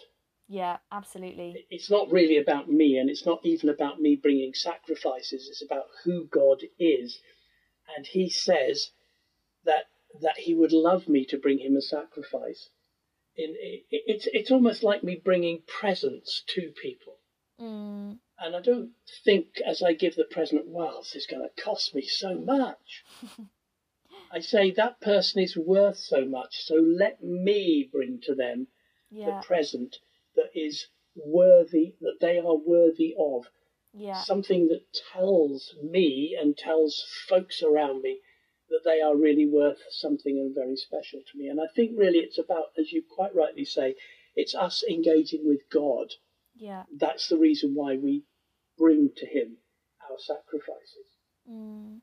Yeah 0.50 0.78
absolutely 0.92 1.66
It's 1.70 1.92
not 1.92 2.12
really 2.12 2.38
about 2.38 2.68
me, 2.70 2.98
and 2.98 3.10
it's 3.10 3.26
not 3.26 3.40
even 3.46 3.70
about 3.70 4.02
me 4.02 4.16
bringing 4.16 4.54
sacrifices. 4.56 5.48
It's 5.48 5.64
about 5.64 5.86
who 6.04 6.26
God 6.26 6.64
is, 6.80 7.20
and 7.96 8.06
He 8.06 8.30
says 8.30 8.90
that 9.64 9.86
that 10.22 10.38
He 10.38 10.56
would 10.56 10.72
love 10.72 11.08
me 11.08 11.24
to 11.26 11.38
bring 11.38 11.60
Him 11.60 11.78
a 11.78 11.82
sacrifice. 11.82 12.70
In 13.38 13.56
it's 13.92 14.28
it's 14.34 14.50
almost 14.50 14.82
like 14.82 15.04
me 15.04 15.22
bringing 15.24 15.62
presents 15.68 16.44
to 16.56 16.72
people. 16.82 17.18
mm. 17.62 18.18
And 18.42 18.56
I 18.56 18.62
don't 18.62 18.92
think 19.26 19.62
as 19.66 19.84
I 19.84 19.94
give 19.94 20.16
the 20.16 20.24
present, 20.24 20.66
well, 20.66 21.00
this 21.00 21.16
is 21.16 21.28
going 21.28 21.44
to 21.44 21.62
cost 21.62 21.94
me 21.94 22.02
so 22.02 22.36
much. 22.36 23.04
I 24.32 24.40
say 24.40 24.72
that 24.72 25.02
person 25.02 25.42
is 25.42 25.56
worth 25.58 25.98
so 25.98 26.26
much, 26.26 26.64
so 26.64 26.76
let 26.76 27.24
me 27.24 27.90
bring 27.92 28.22
to 28.24 28.34
them 28.34 28.68
yeah. 29.12 29.26
the 29.26 29.46
present 29.46 29.98
that 30.40 30.60
is 30.60 30.88
worthy, 31.16 31.96
that 32.02 32.18
they 32.22 32.40
are 32.40 32.56
worthy 32.56 33.16
of. 33.20 33.46
Yeah. 33.94 34.22
Something 34.22 34.68
that 34.68 34.84
tells 35.14 35.74
me 35.84 36.38
and 36.40 36.58
tells 36.58 37.04
folks 37.28 37.64
around 37.64 38.02
me 38.02 38.20
that 38.70 38.82
they 38.86 39.02
are 39.02 39.16
really 39.16 39.48
worth 39.48 39.80
something 39.90 40.38
and 40.38 40.54
very 40.54 40.76
special 40.76 41.22
to 41.32 41.38
me. 41.38 41.48
And 41.48 41.60
I 41.60 41.66
think 41.76 41.98
really 41.98 42.20
it's 42.20 42.38
about, 42.38 42.66
as 42.78 42.92
you 42.92 43.04
quite 43.16 43.36
rightly 43.36 43.66
say, 43.66 43.96
it's 44.36 44.54
us 44.54 44.84
engaging 44.88 45.42
with 45.48 45.62
God. 45.72 46.14
Yeah. 46.56 46.84
That's 46.96 47.28
the 47.28 47.38
reason 47.38 47.74
why 47.74 47.98
we 47.98 48.26
bring 48.78 49.10
to 49.18 49.26
Him 49.26 49.58
our 50.10 50.18
sacrifices. 50.20 51.18
Mm. 51.50 52.00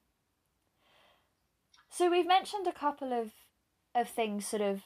So 1.91 2.11
we've 2.11 2.27
mentioned 2.27 2.67
a 2.67 2.73
couple 2.73 3.13
of 3.13 3.31
of 3.95 4.09
things 4.11 4.47
sort 4.47 4.63
of 4.63 4.83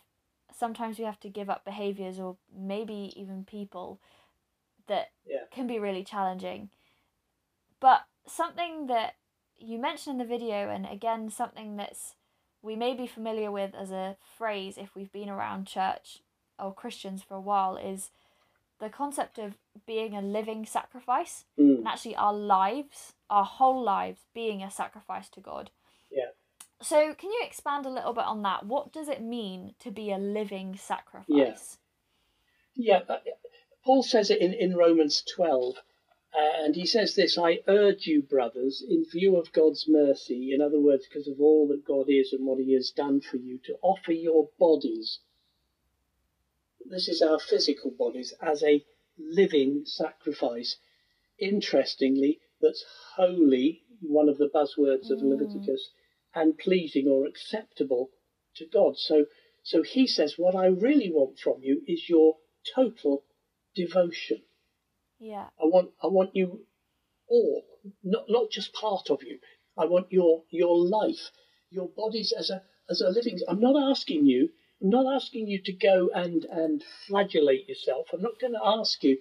sometimes 0.54 0.98
we 0.98 1.04
have 1.04 1.20
to 1.20 1.28
give 1.28 1.48
up 1.50 1.64
behaviors 1.64 2.18
or 2.18 2.36
maybe 2.54 3.12
even 3.16 3.44
people 3.44 4.00
that 4.86 5.12
Yeah. 5.26 5.44
can 5.50 5.66
be 5.66 5.78
really 5.78 6.04
challenging. 6.04 6.70
But 7.80 8.02
something 8.26 8.86
that 8.88 9.14
you 9.58 9.78
mentioned 9.78 10.20
in 10.20 10.26
the 10.26 10.36
video 10.36 10.68
and 10.70 10.86
again 10.86 11.30
something 11.30 11.76
that's 11.76 12.14
we 12.62 12.76
may 12.76 12.94
be 12.94 13.06
familiar 13.06 13.50
with 13.50 13.74
as 13.74 13.90
a 13.90 14.16
phrase 14.38 14.76
if 14.78 14.94
we've 14.94 15.12
been 15.12 15.28
around 15.28 15.66
church 15.66 16.22
or 16.58 16.74
Christians 16.74 17.22
for 17.22 17.34
a 17.34 17.40
while 17.40 17.76
is 17.76 18.10
the 18.78 18.88
concept 18.90 19.38
of 19.38 19.58
being 19.86 20.14
a 20.14 20.22
living 20.22 20.64
sacrifice 20.66 21.44
Mm. 21.58 21.78
and 21.78 21.88
actually 21.88 22.16
our 22.16 22.32
lives, 22.32 23.14
our 23.28 23.44
whole 23.44 23.82
lives 23.82 24.20
being 24.34 24.62
a 24.62 24.70
sacrifice 24.70 25.28
to 25.30 25.40
God. 25.40 25.70
Yeah. 26.80 26.86
So, 26.86 27.14
can 27.14 27.30
you 27.30 27.42
expand 27.44 27.86
a 27.86 27.90
little 27.90 28.12
bit 28.12 28.24
on 28.24 28.42
that? 28.42 28.64
What 28.66 28.92
does 28.92 29.08
it 29.08 29.22
mean 29.22 29.74
to 29.80 29.90
be 29.90 30.10
a 30.10 30.18
living 30.18 30.76
sacrifice? 30.76 31.78
Yeah, 32.74 33.00
uh, 33.08 33.18
Paul 33.84 34.02
says 34.02 34.30
it 34.30 34.40
in, 34.40 34.54
in 34.54 34.76
Romans 34.76 35.22
12, 35.34 35.76
uh, 35.76 36.64
and 36.64 36.74
he 36.76 36.86
says 36.86 37.14
this 37.14 37.36
I 37.36 37.60
urge 37.66 38.06
you, 38.06 38.22
brothers, 38.22 38.82
in 38.86 39.04
view 39.04 39.36
of 39.36 39.52
God's 39.52 39.86
mercy, 39.88 40.52
in 40.54 40.60
other 40.60 40.80
words, 40.80 41.06
because 41.06 41.28
of 41.28 41.40
all 41.40 41.66
that 41.68 41.84
God 41.84 42.06
is 42.08 42.32
and 42.32 42.46
what 42.46 42.60
he 42.60 42.72
has 42.74 42.90
done 42.90 43.20
for 43.20 43.36
you, 43.36 43.58
to 43.64 43.78
offer 43.82 44.12
your 44.12 44.48
bodies. 44.58 45.18
This 46.84 47.08
is 47.08 47.20
our 47.20 47.38
physical 47.38 47.90
bodies 47.90 48.32
as 48.40 48.62
a 48.62 48.84
living 49.18 49.84
sacrifice. 49.84 50.76
Interestingly, 51.38 52.40
that's 52.60 52.84
holy, 53.16 53.82
one 54.00 54.28
of 54.28 54.38
the 54.38 54.48
buzzwords 54.48 55.10
of 55.10 55.20
Mm. 55.20 55.30
Leviticus, 55.30 55.90
and 56.34 56.58
pleasing 56.58 57.08
or 57.08 57.26
acceptable 57.26 58.10
to 58.56 58.66
God. 58.66 58.96
So, 58.96 59.26
so 59.62 59.82
he 59.82 60.06
says, 60.06 60.34
what 60.36 60.54
I 60.54 60.66
really 60.66 61.10
want 61.10 61.38
from 61.38 61.62
you 61.62 61.82
is 61.86 62.08
your 62.08 62.36
total 62.74 63.24
devotion. 63.74 64.42
Yeah. 65.18 65.48
I 65.60 65.66
want, 65.66 65.90
I 66.02 66.06
want 66.06 66.34
you 66.34 66.66
all, 67.28 67.64
not 68.02 68.24
not 68.28 68.50
just 68.50 68.72
part 68.72 69.08
of 69.10 69.22
you. 69.22 69.38
I 69.78 69.86
want 69.86 70.10
your 70.10 70.42
your 70.50 70.76
life, 70.76 71.30
your 71.70 71.88
bodies 71.88 72.32
as 72.36 72.50
a 72.50 72.62
as 72.88 73.00
a 73.00 73.08
living. 73.08 73.38
I'm 73.48 73.60
not 73.60 73.76
asking 73.90 74.26
you. 74.26 74.50
I'm 74.82 74.90
not 74.90 75.14
asking 75.14 75.46
you 75.46 75.62
to 75.62 75.72
go 75.72 76.10
and 76.14 76.44
and 76.44 76.82
flagellate 77.06 77.68
yourself. 77.68 78.08
I'm 78.12 78.22
not 78.22 78.40
going 78.40 78.54
to 78.54 78.64
ask 78.64 79.02
you 79.04 79.18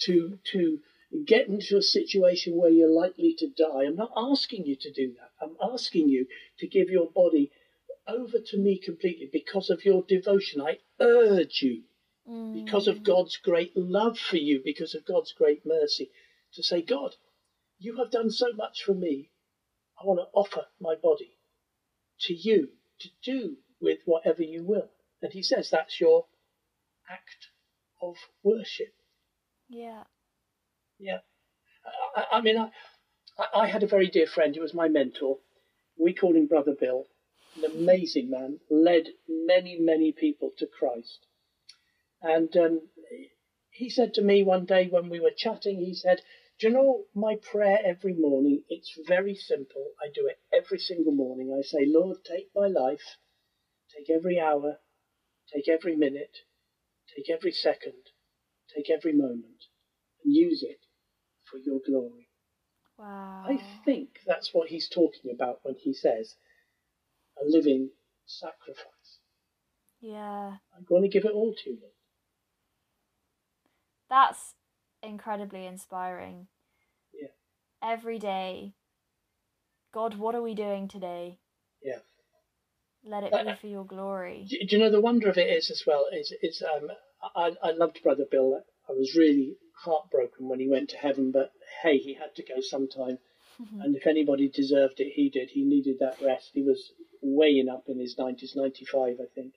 to 0.00 0.38
to 0.52 0.80
get 1.26 1.48
into 1.48 1.76
a 1.76 1.82
situation 1.82 2.56
where 2.56 2.70
you're 2.70 2.88
likely 2.88 3.34
to 3.38 3.48
die. 3.48 3.84
I'm 3.86 3.96
not 3.96 4.12
asking 4.16 4.66
you 4.66 4.76
to 4.76 4.92
do 4.92 5.14
that. 5.14 5.30
I'm 5.40 5.56
asking 5.72 6.08
you 6.08 6.26
to 6.58 6.66
give 6.66 6.88
your 6.90 7.10
body 7.10 7.50
over 8.08 8.38
to 8.38 8.58
me 8.58 8.78
completely 8.78 9.28
because 9.32 9.70
of 9.70 9.84
your 9.84 10.02
devotion. 10.02 10.60
I 10.60 10.78
urge 11.00 11.62
you 11.62 11.82
because 12.54 12.88
of 12.88 12.98
mm. 12.98 13.04
God's 13.04 13.36
great 13.36 13.76
love 13.76 14.18
for 14.18 14.36
you, 14.36 14.60
because 14.64 14.94
of 14.94 15.06
God's 15.06 15.32
great 15.32 15.64
mercy, 15.64 16.10
to 16.54 16.62
say, 16.62 16.82
God, 16.82 17.14
you 17.78 17.96
have 17.98 18.10
done 18.10 18.30
so 18.30 18.52
much 18.52 18.82
for 18.82 18.94
me. 18.94 19.30
I 20.00 20.06
want 20.06 20.20
to 20.20 20.28
offer 20.32 20.66
my 20.80 20.94
body 20.94 21.38
to 22.20 22.34
you 22.34 22.70
to 23.00 23.08
do 23.22 23.56
with 23.80 23.98
whatever 24.04 24.42
you 24.42 24.64
will. 24.64 24.90
And 25.22 25.32
he 25.32 25.42
says 25.42 25.70
that's 25.70 26.00
your 26.00 26.26
act 27.08 27.48
of 28.02 28.16
worship. 28.42 28.94
Yeah. 29.68 30.04
Yeah. 30.98 31.18
I, 32.16 32.26
I 32.32 32.40
mean, 32.40 32.58
I, 32.58 32.70
I- 33.54 33.66
had 33.68 33.82
a 33.82 33.86
very 33.86 34.08
dear 34.08 34.26
friend 34.26 34.54
who 34.54 34.62
was 34.62 34.74
my 34.74 34.88
mentor. 34.88 35.38
We 35.98 36.12
called 36.14 36.36
him 36.36 36.46
Brother 36.46 36.74
Bill. 36.74 37.08
An 37.56 37.64
amazing 37.64 38.30
man, 38.30 38.60
led 38.70 39.10
many, 39.28 39.76
many 39.78 40.12
people 40.12 40.52
to 40.58 40.66
Christ. 40.66 41.26
And 42.22 42.56
um, 42.56 42.88
he 43.70 43.88
said 43.90 44.14
to 44.14 44.22
me 44.22 44.42
one 44.42 44.64
day 44.66 44.88
when 44.88 45.08
we 45.08 45.20
were 45.20 45.30
chatting, 45.30 45.80
he 45.80 45.94
said, 45.94 46.22
Do 46.58 46.68
you 46.68 46.72
know 46.74 47.06
my 47.14 47.36
prayer 47.36 47.80
every 47.84 48.14
morning? 48.14 48.64
It's 48.68 48.98
very 49.06 49.34
simple. 49.34 49.92
I 50.02 50.08
do 50.14 50.26
it 50.26 50.38
every 50.52 50.78
single 50.78 51.12
morning. 51.12 51.52
I 51.56 51.62
say, 51.62 51.86
Lord, 51.86 52.18
take 52.24 52.50
my 52.54 52.68
life, 52.68 53.16
take 53.96 54.10
every 54.10 54.38
hour, 54.40 54.78
take 55.54 55.68
every 55.68 55.96
minute, 55.96 56.38
take 57.16 57.30
every 57.30 57.52
second, 57.52 58.10
take 58.74 58.90
every 58.90 59.12
moment, 59.12 59.66
and 60.24 60.34
use 60.34 60.62
it 60.62 60.85
for 61.56 61.70
your 61.70 61.80
glory. 61.84 62.28
Wow. 62.98 63.44
I 63.46 63.60
think 63.84 64.20
that's 64.26 64.50
what 64.52 64.68
he's 64.68 64.88
talking 64.88 65.30
about 65.34 65.60
when 65.62 65.74
he 65.78 65.92
says 65.92 66.34
a 67.40 67.46
living 67.46 67.90
sacrifice. 68.24 69.20
Yeah. 70.00 70.56
I'm 70.76 70.84
going 70.88 71.02
to 71.02 71.08
give 71.08 71.24
it 71.24 71.32
all 71.32 71.54
to 71.64 71.70
you. 71.70 71.78
That's 74.08 74.54
incredibly 75.02 75.66
inspiring. 75.66 76.46
Yeah. 77.12 77.28
Every 77.82 78.18
day, 78.18 78.74
God, 79.92 80.16
what 80.16 80.34
are 80.34 80.42
we 80.42 80.54
doing 80.54 80.88
today? 80.88 81.38
Yeah. 81.82 81.98
Let 83.04 83.24
it 83.24 83.32
Uh, 83.32 83.44
be 83.44 83.54
for 83.60 83.66
your 83.66 83.84
glory. 83.84 84.46
Do, 84.48 84.58
do 84.66 84.76
you 84.76 84.82
know 84.82 84.90
the 84.90 85.00
wonder 85.00 85.28
of 85.28 85.38
it 85.38 85.48
is 85.48 85.70
as 85.70 85.84
well? 85.86 86.06
Is 86.12 86.32
is 86.42 86.62
um 86.62 86.90
I 87.36 87.56
I 87.62 87.70
loved 87.70 88.02
Brother 88.02 88.24
Bill. 88.28 88.62
I 88.88 88.92
was 88.92 89.14
really 89.16 89.56
heartbroken 89.84 90.48
when 90.48 90.60
he 90.60 90.68
went 90.68 90.90
to 90.90 90.96
heaven, 90.96 91.30
but 91.30 91.52
hey, 91.82 91.98
he 91.98 92.14
had 92.14 92.34
to 92.36 92.42
go 92.42 92.60
sometime. 92.60 93.18
Mm-hmm. 93.60 93.80
and 93.80 93.96
if 93.96 94.06
anybody 94.06 94.48
deserved 94.48 95.00
it, 95.00 95.12
he 95.14 95.30
did. 95.30 95.48
He 95.48 95.64
needed 95.64 95.98
that 96.00 96.20
rest. 96.20 96.50
He 96.52 96.62
was 96.62 96.92
weighing 97.22 97.70
up 97.70 97.84
in 97.88 97.98
his 97.98 98.18
nineties, 98.18 98.54
ninety 98.54 98.84
five, 98.84 99.16
I 99.18 99.26
think. 99.34 99.54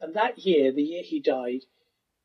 And 0.00 0.14
that 0.14 0.38
year, 0.38 0.70
the 0.70 0.82
year 0.82 1.02
he 1.02 1.18
died, 1.18 1.62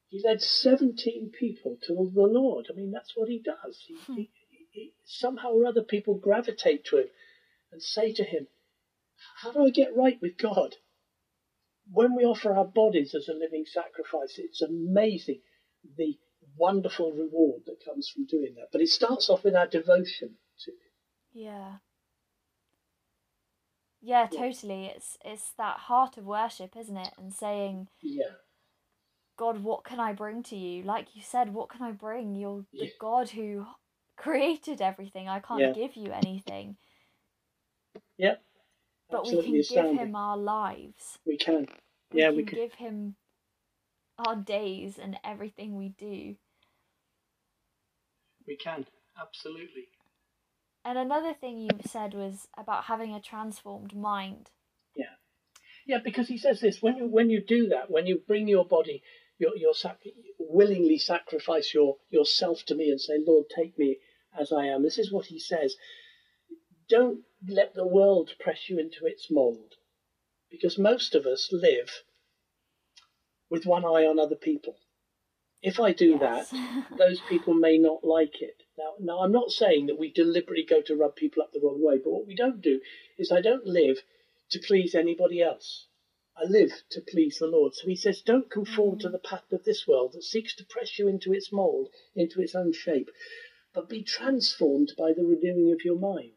he 0.10 0.22
led 0.24 0.40
seventeen 0.42 1.32
people 1.32 1.78
to 1.88 2.12
the 2.14 2.22
Lord. 2.22 2.68
I 2.70 2.76
mean, 2.76 2.92
that's 2.92 3.16
what 3.16 3.28
he 3.28 3.40
does. 3.40 3.84
He, 3.88 3.96
hmm. 3.96 4.14
he, 4.14 4.30
he, 4.70 4.94
somehow 5.04 5.54
or 5.54 5.66
other, 5.66 5.82
people 5.82 6.14
gravitate 6.14 6.86
to 6.86 6.98
him 6.98 7.08
and 7.72 7.82
say 7.82 8.14
to 8.14 8.24
him, 8.24 8.48
"How 9.38 9.52
do 9.52 9.66
I 9.66 9.72
get 9.72 9.96
right 9.96 10.22
with 10.22 10.38
God?" 10.38 10.76
when 11.92 12.16
we 12.16 12.24
offer 12.24 12.54
our 12.54 12.66
bodies 12.66 13.16
as 13.16 13.28
a 13.28 13.34
living 13.34 13.66
sacrifice, 13.66 14.38
it's 14.38 14.62
amazing 14.62 15.42
the 15.98 16.18
wonderful 16.60 17.14
reward 17.14 17.64
that 17.68 17.84
comes 17.86 18.10
from 18.10 18.26
doing 18.28 18.56
that. 18.58 18.70
But 18.74 18.82
it 18.82 18.90
starts 18.90 19.30
off 19.30 19.46
with 19.46 19.56
our 19.56 19.68
devotion 19.68 20.38
to 20.66 20.72
Him. 20.72 20.78
Yeah. 21.34 21.74
Yeah, 24.02 24.28
totally. 24.28 24.86
It's 24.88 25.18
it's 25.26 25.52
that 25.58 25.78
heart 25.78 26.18
of 26.18 26.26
worship, 26.26 26.76
isn't 26.78 26.98
it? 26.98 27.14
And 27.18 27.34
saying, 27.34 27.90
Yeah, 28.02 28.34
God, 29.38 29.64
what 29.64 29.84
can 29.84 30.00
I 30.00 30.14
bring 30.14 30.44
to 30.44 30.56
you? 30.58 30.84
Like 30.84 31.16
you 31.16 31.22
said, 31.24 31.54
what 31.54 31.70
can 31.70 31.84
I 31.84 31.92
bring? 31.92 32.36
You're 32.36 32.66
the 32.78 32.86
Yeah. 32.86 32.92
God 33.00 33.30
who 33.32 33.68
created 34.18 34.82
everything. 34.82 35.30
I 35.30 35.40
can't 35.40 35.62
Yeah. 35.62 35.74
give 35.74 35.96
you 35.98 36.12
anything. 36.14 36.78
yeah, 38.18 38.36
But 39.12 39.28
we 39.28 39.38
absolutely 39.38 39.44
can 39.44 39.54
give 39.54 39.62
astounding. 39.62 39.98
him 39.98 40.16
our 40.16 40.38
lives. 40.38 41.20
We 41.26 41.38
can. 41.38 41.68
We 42.14 42.20
yeah, 42.20 42.28
can 42.30 42.36
we 42.38 42.44
can. 42.44 42.56
give 42.60 42.74
him 42.76 43.16
our 44.18 44.36
days 44.36 44.98
and 45.00 45.18
everything 45.24 45.76
we 45.78 45.90
do. 45.90 46.36
We 48.50 48.58
can 48.58 48.88
absolutely. 49.22 49.90
And 50.84 50.98
another 50.98 51.36
thing 51.36 51.60
you 51.60 51.70
said 51.86 52.16
was 52.16 52.48
about 52.58 52.86
having 52.86 53.14
a 53.14 53.22
transformed 53.22 53.96
mind. 53.96 54.50
Yeah, 54.96 55.18
yeah, 55.86 56.00
because 56.04 56.28
He 56.28 56.40
says 56.40 56.60
this 56.60 56.82
when 56.82 56.98
you 56.98 57.06
when 57.06 57.30
you 57.30 57.46
do 57.46 57.68
that, 57.68 57.92
when 57.92 58.08
you 58.08 58.24
bring 58.28 58.48
your 58.48 58.66
body, 58.66 59.04
your 59.38 59.56
your 59.56 59.76
sac- 59.76 60.02
willingly 60.40 60.98
sacrifice 60.98 61.76
your 61.76 61.98
yourself 62.10 62.66
to 62.66 62.76
me 62.76 62.90
and 62.90 63.00
say, 63.00 63.24
Lord, 63.24 63.46
take 63.56 63.78
me 63.78 64.00
as 64.38 64.52
I 64.52 64.66
am. 64.66 64.82
This 64.82 64.98
is 64.98 65.12
what 65.12 65.28
He 65.28 65.40
says. 65.40 65.76
Don't 66.90 67.20
let 67.48 67.76
the 67.76 67.86
world 67.86 68.32
press 68.40 68.68
you 68.68 68.80
into 68.80 69.06
its 69.06 69.30
mould, 69.30 69.76
because 70.50 70.80
most 70.80 71.14
of 71.14 71.28
us 71.28 71.50
live 71.52 72.02
with 73.52 73.68
one 73.68 73.86
eye 73.86 74.08
on 74.08 74.18
other 74.18 74.36
people. 74.36 74.76
If 75.62 75.80
I 75.80 75.92
do 75.92 76.18
Yes. 76.20 76.52
that, 76.52 76.88
those 76.98 77.20
people 77.22 77.54
may 77.54 77.78
not 77.78 78.04
like 78.04 78.42
it. 78.42 78.64
Now, 78.78 78.96
now, 79.00 79.20
I'm 79.20 79.32
not 79.34 79.52
saying 79.52 79.88
that 79.88 80.00
we 80.00 80.10
deliberately 80.10 80.64
go 80.64 80.82
to 80.82 80.96
rub 80.96 81.16
people 81.16 81.44
up 81.44 81.52
the 81.52 81.60
wrong 81.60 81.82
way, 81.82 81.98
but 81.98 82.12
what 82.12 82.26
we 82.26 82.36
don't 82.36 82.62
do 82.62 82.82
is 83.18 83.32
I 83.32 83.42
don't 83.42 83.66
live 83.66 84.02
to 84.52 84.60
please 84.60 84.96
anybody 84.96 85.42
else. 85.42 85.88
I 86.38 86.46
live 86.46 86.72
to 86.92 87.02
please 87.02 87.40
the 87.40 87.48
Lord. 87.48 87.76
So 87.76 87.88
he 87.88 87.96
says, 87.98 88.22
don't 88.22 88.50
conform 88.50 89.00
to 89.00 89.10
mm. 89.10 89.12
the 89.12 89.20
pattern 89.20 89.56
of 89.56 89.66
this 89.66 89.86
world 89.86 90.14
that 90.14 90.24
seeks 90.24 90.56
to 90.56 90.66
press 90.66 90.98
you 90.98 91.10
into 91.10 91.34
its 91.34 91.52
mold, 91.52 91.90
into 92.16 92.42
its 92.42 92.56
own 92.56 92.72
shape, 92.72 93.12
but 93.74 93.90
be 93.90 94.04
transformed 94.04 94.94
by 94.98 95.12
the 95.12 95.26
renewing 95.26 95.74
of 95.74 95.84
your 95.84 96.00
mind. 96.00 96.32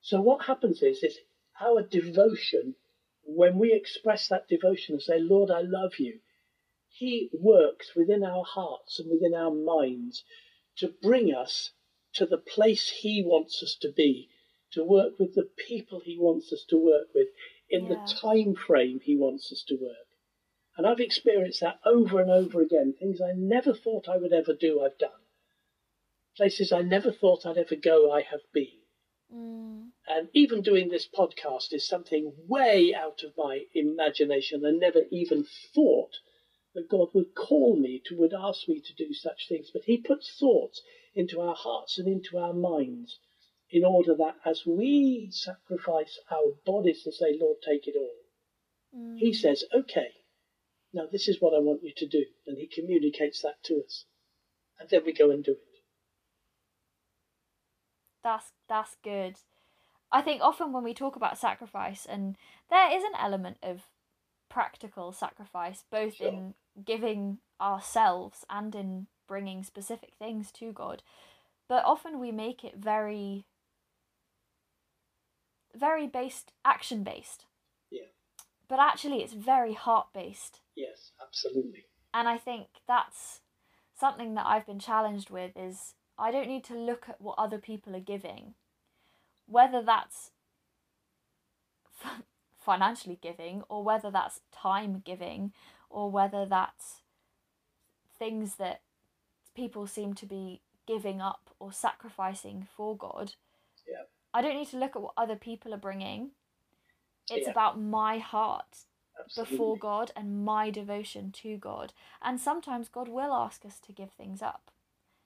So 0.00 0.20
what 0.20 0.46
happens 0.46 0.82
is, 0.82 1.04
is 1.04 1.20
our 1.60 1.82
devotion, 1.82 2.74
when 3.22 3.58
we 3.58 3.72
express 3.72 4.26
that 4.28 4.48
devotion 4.48 4.96
and 4.96 5.02
say, 5.02 5.20
Lord, 5.20 5.50
I 5.50 5.60
love 5.60 6.00
you, 6.00 6.18
he 6.96 7.28
works 7.32 7.94
within 7.96 8.22
our 8.22 8.44
hearts 8.44 9.00
and 9.00 9.10
within 9.10 9.34
our 9.34 9.50
minds 9.50 10.22
to 10.76 10.88
bring 10.88 11.34
us 11.34 11.72
to 12.12 12.24
the 12.24 12.38
place 12.38 12.88
he 12.88 13.22
wants 13.22 13.62
us 13.62 13.74
to 13.80 13.90
be, 13.90 14.28
to 14.70 14.84
work 14.84 15.18
with 15.18 15.34
the 15.34 15.48
people 15.56 16.00
he 16.00 16.16
wants 16.16 16.52
us 16.52 16.64
to 16.68 16.76
work 16.78 17.08
with 17.14 17.28
in 17.68 17.86
Yeah. 17.86 17.88
the 17.88 18.12
time 18.12 18.54
frame 18.54 19.00
he 19.00 19.16
wants 19.16 19.50
us 19.50 19.64
to 19.64 19.74
work. 19.74 20.06
And 20.76 20.86
I've 20.86 21.00
experienced 21.00 21.60
that 21.60 21.80
over 21.84 22.20
and 22.20 22.30
over 22.30 22.60
again. 22.60 22.92
Things 22.92 23.20
I 23.20 23.32
never 23.32 23.74
thought 23.74 24.08
I 24.08 24.16
would 24.16 24.32
ever 24.32 24.54
do, 24.54 24.80
I've 24.80 24.98
done. 24.98 25.10
Places 26.36 26.72
I 26.72 26.82
never 26.82 27.12
thought 27.12 27.46
I'd 27.46 27.58
ever 27.58 27.76
go, 27.76 28.10
I 28.10 28.22
have 28.22 28.42
been. 28.52 28.80
Mm. 29.32 29.90
And 30.06 30.28
even 30.32 30.62
doing 30.62 30.88
this 30.88 31.08
podcast 31.08 31.72
is 31.72 31.86
something 31.86 32.32
way 32.46 32.94
out 32.94 33.22
of 33.22 33.36
my 33.36 33.66
imagination. 33.72 34.64
I 34.64 34.70
never 34.70 35.02
even 35.10 35.44
thought 35.74 36.18
that 36.74 36.88
God 36.88 37.08
would 37.14 37.34
call 37.34 37.76
me 37.76 38.02
to, 38.06 38.16
would 38.16 38.34
ask 38.34 38.68
me 38.68 38.80
to 38.80 38.94
do 38.94 39.12
such 39.14 39.48
things. 39.48 39.70
But 39.72 39.84
He 39.84 39.96
puts 39.98 40.36
thoughts 40.38 40.82
into 41.14 41.40
our 41.40 41.54
hearts 41.54 41.98
and 41.98 42.08
into 42.08 42.38
our 42.38 42.52
minds 42.52 43.18
in 43.70 43.84
order 43.84 44.14
that 44.16 44.36
as 44.44 44.62
we 44.66 45.28
sacrifice 45.30 46.18
our 46.30 46.52
bodies 46.66 47.02
and 47.04 47.14
say, 47.14 47.38
Lord, 47.40 47.58
take 47.64 47.86
it 47.86 47.94
all, 47.96 48.24
Mm. 48.96 49.18
He 49.18 49.32
says, 49.32 49.64
okay, 49.74 50.12
now 50.92 51.06
this 51.10 51.28
is 51.28 51.40
what 51.40 51.54
I 51.54 51.58
want 51.58 51.82
you 51.82 51.92
to 51.96 52.06
do. 52.06 52.24
And 52.46 52.58
He 52.58 52.66
communicates 52.66 53.42
that 53.42 53.62
to 53.64 53.82
us. 53.84 54.04
And 54.78 54.88
then 54.88 55.02
we 55.04 55.12
go 55.12 55.30
and 55.30 55.42
do 55.44 55.52
it. 55.52 55.58
That's 58.22 58.52
that's 58.68 58.96
good. 59.02 59.36
I 60.10 60.22
think 60.22 60.42
often 60.42 60.72
when 60.72 60.84
we 60.84 60.94
talk 60.94 61.16
about 61.16 61.38
sacrifice, 61.38 62.06
and 62.06 62.36
there 62.70 62.96
is 62.96 63.02
an 63.02 63.14
element 63.18 63.58
of 63.62 63.82
practical 64.48 65.12
sacrifice, 65.12 65.84
both 65.90 66.16
Sure. 66.16 66.28
in 66.28 66.54
giving 66.82 67.38
ourselves 67.60 68.44
and 68.50 68.74
in 68.74 69.06
bringing 69.26 69.62
specific 69.62 70.12
things 70.18 70.50
to 70.52 70.72
God, 70.72 71.02
but 71.68 71.84
often 71.84 72.18
we 72.20 72.32
make 72.32 72.64
it 72.64 72.76
very, 72.76 73.46
very 75.74 76.06
based, 76.06 76.52
action 76.64 77.02
based. 77.02 77.46
Yeah. 77.90 78.06
But 78.68 78.80
actually, 78.80 79.22
it's 79.22 79.32
very 79.32 79.74
heart 79.74 80.08
based. 80.12 80.60
Yes, 80.74 81.12
absolutely. 81.22 81.84
and 82.12 82.28
I 82.28 82.36
think 82.38 82.66
that's 82.86 83.40
something 83.98 84.34
that 84.34 84.46
I've 84.46 84.66
been 84.66 84.78
challenged 84.78 85.30
with 85.30 85.52
is 85.56 85.94
I 86.18 86.30
don't 86.30 86.48
need 86.48 86.64
to 86.64 86.74
look 86.74 87.08
at 87.08 87.20
what 87.20 87.36
other 87.38 87.58
people 87.58 87.94
are 87.96 88.00
giving, 88.00 88.54
whether 89.46 89.82
that's 89.82 90.30
financially 92.58 93.18
giving 93.20 93.62
or 93.68 93.84
whether 93.84 94.10
that's 94.10 94.40
time 94.52 95.02
giving 95.04 95.52
or 95.94 96.10
whether 96.10 96.44
that's 96.44 97.02
things 98.18 98.56
that 98.56 98.80
people 99.54 99.86
seem 99.86 100.12
to 100.14 100.26
be 100.26 100.60
giving 100.86 101.20
up 101.20 101.50
or 101.60 101.72
sacrificing 101.72 102.66
for 102.76 102.96
God. 102.96 103.34
Yeah. 103.88 104.02
I 104.34 104.42
don't 104.42 104.56
need 104.56 104.68
to 104.68 104.76
look 104.76 104.96
at 104.96 105.02
what 105.02 105.14
other 105.16 105.36
people 105.36 105.72
are 105.72 105.78
bringing. 105.78 106.32
It's 107.30 107.46
Yeah. 107.46 107.52
about 107.52 107.80
my 107.80 108.18
heart 108.18 108.86
Absolutely. 109.18 109.56
before 109.56 109.76
God 109.76 110.10
and 110.16 110.44
my 110.44 110.70
devotion 110.70 111.30
to 111.42 111.56
God. 111.56 111.92
And 112.20 112.40
sometimes 112.40 112.88
God 112.88 113.08
will 113.08 113.32
ask 113.32 113.64
us 113.64 113.78
to 113.80 113.92
give 113.92 114.10
things 114.12 114.42
up. 114.42 114.72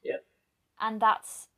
Yeah. 0.02 0.18
And 0.78 1.00
that's 1.00 1.48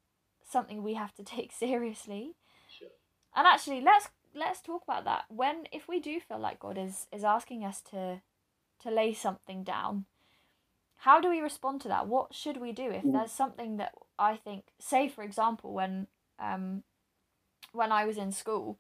something 0.45 0.83
we 0.83 0.95
have 0.95 1.15
to 1.17 1.25
take 1.37 1.51
seriously. 1.53 2.37
Sure. 2.69 2.89
And 3.35 3.47
actually 3.47 3.81
let's 3.81 4.09
let's 4.35 4.61
talk 4.61 4.85
about 4.85 5.05
that. 5.05 5.25
When 5.29 5.67
if 5.73 5.89
we 5.89 5.99
do 5.99 6.21
feel 6.21 6.39
like 6.39 6.61
God 6.61 6.79
is 6.79 7.09
is 7.13 7.25
asking 7.25 7.65
us 7.65 7.81
to 7.91 8.23
to 8.83 8.91
lay 8.91 9.13
something 9.13 9.65
down, 9.65 10.07
how 10.97 11.21
do 11.21 11.29
we 11.31 11.41
respond 11.41 11.81
to 11.83 11.89
that? 11.89 12.07
What 12.07 12.35
should 12.35 12.59
we 12.59 12.73
do 12.73 12.91
if 12.91 13.05
Mm. 13.05 13.13
there's 13.13 13.33
something 13.33 13.77
that 13.79 13.95
I 14.19 14.37
think 14.37 14.65
say 14.79 15.09
for 15.09 15.23
example 15.23 15.73
when 15.73 16.07
um 16.39 16.83
when 17.73 17.93
I 17.93 18.05
was 18.05 18.19
in 18.19 18.33
school 18.33 18.79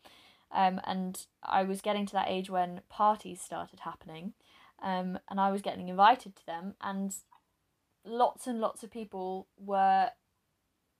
um, 0.52 0.80
and 0.84 1.26
I 1.42 1.62
was 1.62 1.80
getting 1.80 2.06
to 2.06 2.12
that 2.14 2.28
age 2.28 2.50
when 2.50 2.80
parties 2.88 3.40
started 3.40 3.80
happening, 3.80 4.32
um, 4.82 5.18
and 5.28 5.40
I 5.40 5.52
was 5.52 5.62
getting 5.62 5.88
invited 5.88 6.34
to 6.36 6.46
them, 6.46 6.74
and 6.80 7.14
lots 8.04 8.46
and 8.46 8.60
lots 8.60 8.82
of 8.82 8.90
people 8.90 9.46
were 9.56 10.10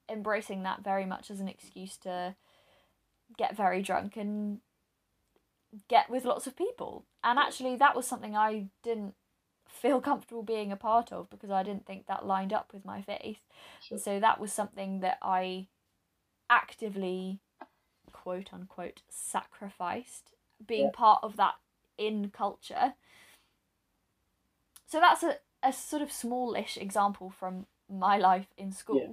embracing 0.09 0.63
that 0.63 0.85
very 0.85 1.05
much 1.05 1.31
as 1.31 1.41
an 1.41 1.49
excuse 1.49 1.97
to 1.99 2.37
get 3.37 3.57
very 3.57 3.83
drunk 3.83 4.17
and 4.17 4.61
get 5.89 6.11
with 6.11 6.25
lots 6.25 6.47
of 6.47 6.57
people. 6.57 7.05
And 7.23 7.39
actually, 7.39 7.77
that 7.77 7.95
was 7.97 8.07
something 8.07 8.37
I 8.37 8.67
didn't 8.83 9.15
feel 9.69 10.01
comfortable 10.11 10.43
being 10.43 10.73
a 10.73 10.77
part 10.77 11.13
of 11.13 11.31
because 11.31 11.51
I 11.51 11.63
didn't 11.63 11.87
think 11.87 12.07
that 12.07 12.27
lined 12.27 12.53
up 12.53 12.71
with 12.73 12.85
my 12.85 13.03
faith. 13.03 13.39
Sure. 13.83 13.97
And 13.97 14.01
so 14.01 14.21
that 14.21 14.41
was 14.41 14.53
something 14.53 15.01
that 15.01 15.19
I 15.23 15.69
actively, 16.49 17.41
quote 18.13 18.53
unquote, 18.53 19.03
sacrificed 19.09 20.33
being 20.67 20.87
Yeah. 20.87 20.91
part 20.93 21.21
of 21.23 21.37
that 21.37 21.55
in 21.97 22.31
culture. 22.31 22.95
So 24.87 24.99
that's 25.01 25.23
a, 25.23 25.37
a 25.63 25.73
sort 25.73 26.03
of 26.03 26.11
smallish 26.11 26.77
example 26.77 27.31
from 27.31 27.67
my 27.89 28.17
life 28.19 28.49
in 28.57 28.73
school. 28.73 28.99
Yeah. 29.01 29.13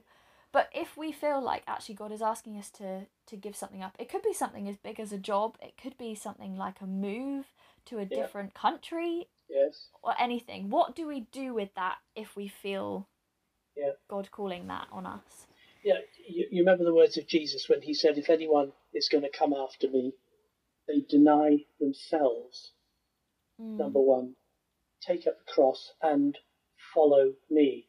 But 0.54 0.70
if 0.74 0.98
we 0.98 1.12
feel 1.12 1.42
like 1.42 1.64
actually 1.68 1.96
God 1.96 2.12
is 2.12 2.22
asking 2.22 2.58
us 2.58 2.70
to, 2.72 3.08
to 3.28 3.36
give 3.36 3.56
something 3.56 3.84
up, 3.84 3.96
it 4.00 4.10
could 4.10 4.24
be 4.24 4.34
something 4.34 4.68
as 4.68 4.78
big 4.78 5.00
as 5.00 5.12
a 5.12 5.18
job, 5.18 5.58
it 5.62 5.74
could 5.82 5.98
be 5.98 6.16
something 6.16 6.56
like 6.56 6.82
a 6.82 6.88
move 6.88 7.46
to 7.86 8.00
a 8.00 8.06
Yeah. 8.06 8.24
different 8.24 8.54
country, 8.54 9.28
Yes. 9.50 9.90
or 10.02 10.14
anything. 10.20 10.70
What 10.70 10.96
do 10.96 11.08
we 11.08 11.22
do 11.32 11.54
with 11.54 11.74
that 11.76 11.98
if 12.16 12.36
we 12.36 12.48
feel 12.48 13.08
Yeah. 13.76 13.92
God 14.10 14.32
calling 14.32 14.68
that 14.68 14.88
on 14.92 15.06
us? 15.06 15.48
Yeah, 15.84 16.00
you, 16.28 16.48
you 16.52 16.60
remember 16.62 16.84
the 16.84 16.94
words 16.94 17.18
of 17.18 17.28
Jesus 17.28 17.70
when 17.70 17.82
he 17.82 17.94
said, 17.94 18.18
If 18.18 18.30
anyone 18.30 18.72
is 18.94 19.10
going 19.10 19.24
to 19.24 19.30
come 19.30 19.54
after 19.54 19.90
me, 19.90 20.14
they 20.88 21.02
deny 21.02 21.66
themselves, 21.80 22.72
Mm. 23.62 23.78
number 23.78 24.00
one, 24.00 24.36
take 25.02 25.28
up 25.28 25.38
the 25.40 25.52
cross 25.52 25.94
and 26.02 26.38
follow 26.94 27.34
me. 27.50 27.88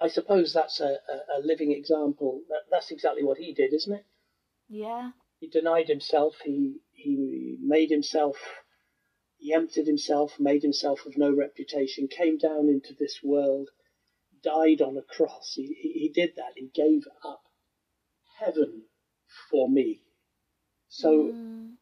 I 0.00 0.08
suppose 0.08 0.52
that's 0.52 0.80
a, 0.80 0.98
a, 1.08 1.38
a 1.38 1.40
living 1.42 1.72
example. 1.72 2.42
That, 2.48 2.62
that's 2.70 2.90
exactly 2.90 3.22
what 3.24 3.38
he 3.38 3.52
did, 3.54 3.72
isn't 3.72 3.94
it? 3.94 4.04
Yeah. 4.68 5.10
He 5.40 5.48
denied 5.48 5.88
himself, 5.88 6.34
he, 6.44 6.80
he 6.92 7.56
made 7.60 7.90
himself, 7.90 8.36
he 9.36 9.52
emptied 9.52 9.86
himself, 9.86 10.40
made 10.40 10.62
himself 10.62 11.04
of 11.06 11.18
no 11.18 11.34
reputation, 11.34 12.08
came 12.08 12.38
down 12.38 12.68
into 12.68 12.94
this 12.98 13.20
world, 13.22 13.68
died 14.42 14.80
on 14.80 14.96
a 14.96 15.02
cross. 15.02 15.52
He, 15.54 15.76
he, 15.80 15.92
he 15.92 16.08
did 16.08 16.36
that. 16.36 16.52
He 16.56 16.70
gave 16.74 17.04
up 17.24 17.42
heaven 18.38 18.84
for 19.50 19.68
me. 19.68 20.00
So 20.88 21.32
Mm. 21.32 21.74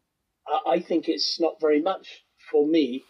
I, 0.47 0.73
I 0.73 0.81
think 0.81 1.09
it's 1.09 1.39
not 1.41 1.61
very 1.61 1.81
much 1.81 2.25
for 2.51 2.67
me 2.67 3.05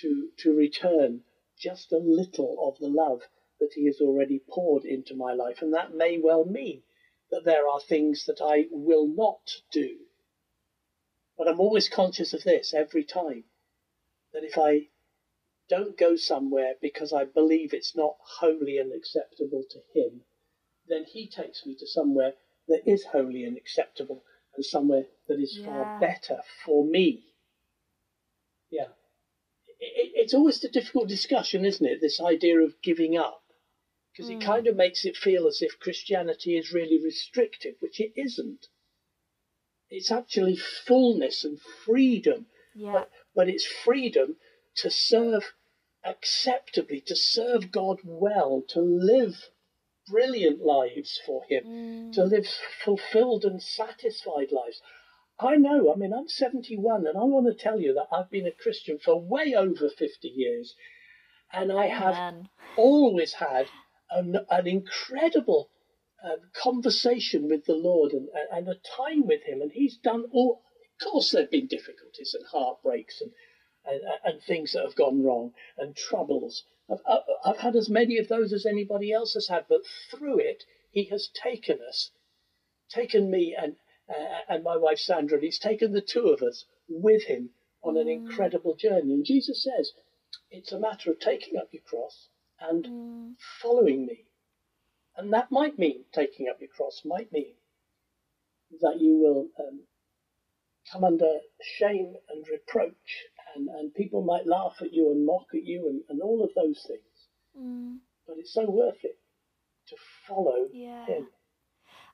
to 0.00 0.30
to 0.38 0.54
return 0.54 1.22
just 1.58 1.92
a 1.92 1.98
little 1.98 2.56
of 2.66 2.78
the 2.78 2.88
love 2.88 3.22
that 3.60 3.72
he 3.74 3.86
has 3.86 4.00
already 4.00 4.40
poured 4.48 4.84
into 4.84 5.14
my 5.14 5.32
life, 5.32 5.62
and 5.62 5.72
that 5.74 5.94
may 5.94 6.18
well 6.18 6.44
mean 6.44 6.82
that 7.30 7.44
there 7.44 7.68
are 7.68 7.80
things 7.80 8.26
that 8.26 8.40
I 8.42 8.66
will 8.70 9.06
not 9.06 9.60
do. 9.72 9.96
But 11.38 11.48
I'm 11.48 11.60
always 11.60 11.88
conscious 11.88 12.34
of 12.34 12.42
this 12.42 12.74
every 12.74 13.04
time 13.04 13.44
that 14.32 14.44
if 14.44 14.58
I 14.58 14.88
don't 15.68 15.96
go 15.96 16.16
somewhere 16.16 16.74
because 16.82 17.12
I 17.12 17.24
believe 17.24 17.72
it's 17.72 17.94
not 17.96 18.16
holy 18.40 18.78
and 18.78 18.92
acceptable 18.92 19.62
to 19.70 19.78
him, 19.94 20.22
then 20.88 21.04
he 21.04 21.28
takes 21.28 21.64
me 21.64 21.74
to 21.76 21.86
somewhere 21.86 22.34
that 22.68 22.86
is 22.86 23.04
holy 23.04 23.44
and 23.44 23.56
acceptable 23.56 24.24
and 24.54 24.64
somewhere 24.64 25.06
that 25.28 25.38
is 25.38 25.56
Yeah. 25.58 25.66
far 25.66 26.00
better 26.00 26.42
for 26.64 26.84
me. 26.84 27.34
Yeah. 28.70 28.88
It, 29.78 30.12
it's 30.14 30.34
always 30.34 30.62
a 30.64 30.68
difficult 30.68 31.08
discussion, 31.08 31.64
isn't 31.64 31.86
it? 31.86 32.00
This 32.00 32.20
idea 32.20 32.60
of 32.60 32.80
giving 32.82 33.16
up. 33.16 33.39
Because 34.12 34.28
it 34.30 34.38
Mm. 34.38 34.44
kind 34.44 34.66
of 34.66 34.76
makes 34.76 35.04
it 35.04 35.16
feel 35.16 35.46
as 35.46 35.62
if 35.62 35.78
Christianity 35.78 36.56
is 36.56 36.72
really 36.72 37.02
restrictive, 37.02 37.76
which 37.80 38.00
it 38.00 38.12
isn't. 38.16 38.68
It's 39.88 40.10
actually 40.10 40.56
fullness 40.56 41.44
and 41.44 41.60
freedom 41.60 42.46
Yeah. 42.74 42.92
but, 42.92 43.10
but 43.34 43.48
it's 43.48 43.66
freedom 43.66 44.36
to 44.76 44.90
serve 44.90 45.54
acceptably, 46.04 47.00
to 47.02 47.16
serve 47.16 47.70
God 47.70 48.00
well, 48.04 48.62
to 48.68 48.80
live 48.80 49.50
brilliant 50.06 50.60
lives 50.60 51.20
for 51.24 51.44
Him, 51.44 51.64
Mm. 51.64 52.12
to 52.12 52.24
live 52.24 52.46
fulfilled 52.46 53.44
and 53.44 53.62
satisfied 53.62 54.50
lives. 54.52 54.80
I 55.38 55.56
know. 55.56 55.92
I 55.92 55.96
mean, 55.96 56.12
I'm 56.12 56.28
71, 56.28 57.06
and 57.06 57.16
I 57.16 57.22
want 57.24 57.46
to 57.46 57.54
tell 57.54 57.80
you 57.80 57.94
that 57.94 58.08
I've 58.12 58.30
been 58.30 58.46
a 58.46 58.52
Christian 58.52 58.98
for 58.98 59.20
way 59.20 59.54
over 59.54 59.88
50 59.88 60.28
years, 60.28 60.74
and 61.52 61.72
I 61.72 61.86
have 61.86 62.14
Amen. 62.14 62.48
always 62.76 63.34
had 63.34 63.70
an, 64.10 64.36
an 64.50 64.66
incredible 64.66 65.70
uh, 66.24 66.36
conversation 66.52 67.48
with 67.48 67.64
the 67.64 67.74
Lord 67.74 68.12
and, 68.12 68.28
and 68.52 68.68
a 68.68 68.76
time 68.96 69.26
with 69.26 69.42
Him, 69.42 69.62
and 69.62 69.72
He's 69.72 69.96
done 69.96 70.24
all. 70.32 70.62
Of 71.00 71.12
course, 71.12 71.30
there 71.30 71.42
have 71.42 71.50
been 71.50 71.66
difficulties 71.66 72.34
and 72.34 72.44
heartbreaks 72.46 73.20
and 73.20 73.32
and, 73.84 74.00
and 74.24 74.42
things 74.42 74.72
that 74.72 74.84
have 74.84 74.94
gone 74.94 75.22
wrong 75.22 75.52
and 75.78 75.96
troubles. 75.96 76.64
I've, 76.90 77.00
I've, 77.08 77.20
I've 77.44 77.56
had 77.58 77.76
as 77.76 77.88
many 77.88 78.18
of 78.18 78.28
those 78.28 78.52
as 78.52 78.66
anybody 78.66 79.12
else 79.12 79.34
has 79.34 79.48
had, 79.48 79.64
but 79.68 79.80
through 80.10 80.38
it, 80.40 80.64
He 80.90 81.04
has 81.04 81.28
taken 81.28 81.78
us, 81.88 82.10
taken 82.90 83.30
me 83.30 83.56
and 83.58 83.76
uh, 84.08 84.40
and 84.48 84.64
my 84.64 84.76
wife 84.76 84.98
Sandra, 84.98 85.36
and 85.36 85.44
He's 85.44 85.58
taken 85.58 85.92
the 85.92 86.00
two 86.00 86.28
of 86.28 86.42
us 86.42 86.64
with 86.88 87.24
Him 87.24 87.50
on 87.82 87.96
an 87.96 88.08
incredible 88.08 88.74
journey. 88.74 89.14
And 89.14 89.24
Jesus 89.24 89.62
says, 89.62 89.92
it's 90.50 90.72
a 90.72 90.78
matter 90.78 91.10
of 91.10 91.18
taking 91.20 91.56
up 91.56 91.68
your 91.72 91.82
cross 91.82 92.28
and 92.60 92.86
Mm. 92.86 93.36
following 93.62 94.06
me. 94.06 94.26
And 95.16 95.32
that 95.32 95.50
might 95.52 95.78
mean 95.78 96.04
taking 96.12 96.48
up 96.48 96.60
your 96.60 96.70
cross, 96.70 97.02
might 97.04 97.32
mean 97.32 97.54
that 98.80 99.00
you 99.00 99.16
will 99.16 99.48
um, 99.58 99.80
come 100.90 101.04
under 101.04 101.40
shame 101.62 102.14
and 102.30 102.46
reproach, 102.50 103.26
and, 103.54 103.68
and 103.68 103.94
people 103.94 104.22
might 104.22 104.46
laugh 104.46 104.76
at 104.80 104.92
you 104.92 105.10
and 105.10 105.26
mock 105.26 105.46
at 105.54 105.64
you 105.64 105.88
and, 105.88 106.02
and 106.08 106.22
all 106.22 106.42
of 106.42 106.50
those 106.54 106.82
things. 106.86 107.28
Mm. 107.58 107.98
But 108.26 108.38
it's 108.38 108.52
so 108.54 108.68
worth 108.70 109.04
it 109.04 109.18
to 109.88 109.96
follow 110.26 110.68
Yeah. 110.72 111.06
Him. 111.06 111.28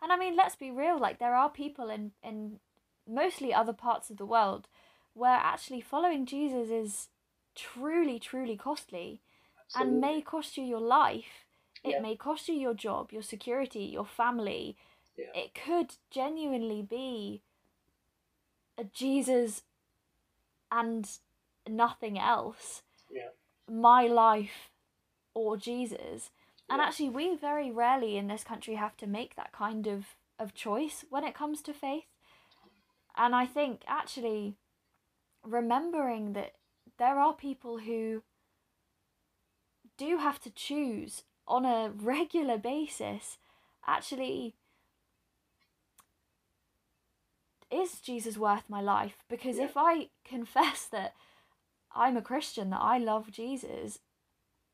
And 0.02 0.12
I 0.12 0.16
mean, 0.18 0.36
let's 0.36 0.56
be 0.56 0.70
real, 0.70 0.98
like 0.98 1.18
there 1.18 1.34
are 1.34 1.50
people 1.50 1.90
in 1.90 2.12
in 2.22 2.60
mostly 3.08 3.54
other 3.54 3.72
parts 3.72 4.10
of 4.10 4.16
the 4.16 4.26
world 4.26 4.68
where 5.14 5.30
actually 5.36 5.80
following 5.80 6.26
Jesus 6.26 6.70
is 6.70 7.08
truly 7.54 8.18
truly 8.18 8.56
costly 8.56 9.22
and 9.74 10.00
may 10.00 10.20
cost 10.22 10.56
you 10.56 10.64
your 10.64 10.80
life. 10.80 11.44
It 11.82 11.90
Yeah. 11.90 12.00
may 12.00 12.16
cost 12.16 12.48
you 12.48 12.54
your 12.54 12.74
job, 12.74 13.12
your 13.12 13.22
security, 13.22 13.84
your 13.84 14.06
family. 14.06 14.76
Yeah. 15.16 15.32
It 15.34 15.54
could 15.54 15.96
genuinely 16.10 16.82
be 16.82 17.42
a 18.78 18.84
Jesus 18.84 19.64
and 20.70 21.18
nothing 21.66 22.18
else. 22.18 22.82
Yeah. 23.10 23.30
My 23.68 24.06
life 24.06 24.70
or 25.34 25.56
Jesus. 25.56 26.30
And 26.68 26.80
actually, 26.80 27.10
we 27.10 27.36
very 27.36 27.70
rarely 27.70 28.16
in 28.16 28.26
this 28.26 28.42
country 28.44 28.74
have 28.74 28.96
to 28.98 29.06
make 29.06 29.36
that 29.36 29.52
kind 29.52 29.86
of, 29.86 30.16
of 30.38 30.54
choice 30.54 31.04
when 31.08 31.24
it 31.24 31.34
comes 31.34 31.62
to 31.62 31.72
faith. 31.72 32.06
And 33.16 33.34
I 33.34 33.46
think 33.46 33.82
actually 33.86 34.56
remembering 35.44 36.32
that 36.32 36.56
there 36.98 37.18
are 37.20 37.34
people 37.34 37.78
who 37.78 38.22
do 39.96 40.18
have 40.18 40.40
to 40.40 40.50
choose 40.50 41.24
on 41.46 41.64
a 41.64 41.90
regular 41.90 42.58
basis 42.58 43.38
actually 43.86 44.54
is 47.70 48.00
Jesus 48.00 48.36
worth 48.38 48.68
my 48.68 48.80
life? 48.80 49.24
Because 49.28 49.58
Yeah. 49.58 49.64
if 49.64 49.76
I 49.76 50.10
confess 50.24 50.86
that 50.86 51.14
I'm 51.90 52.16
a 52.16 52.22
Christian, 52.22 52.70
that 52.70 52.80
I 52.80 52.98
love 52.98 53.30
Jesus, 53.30 54.00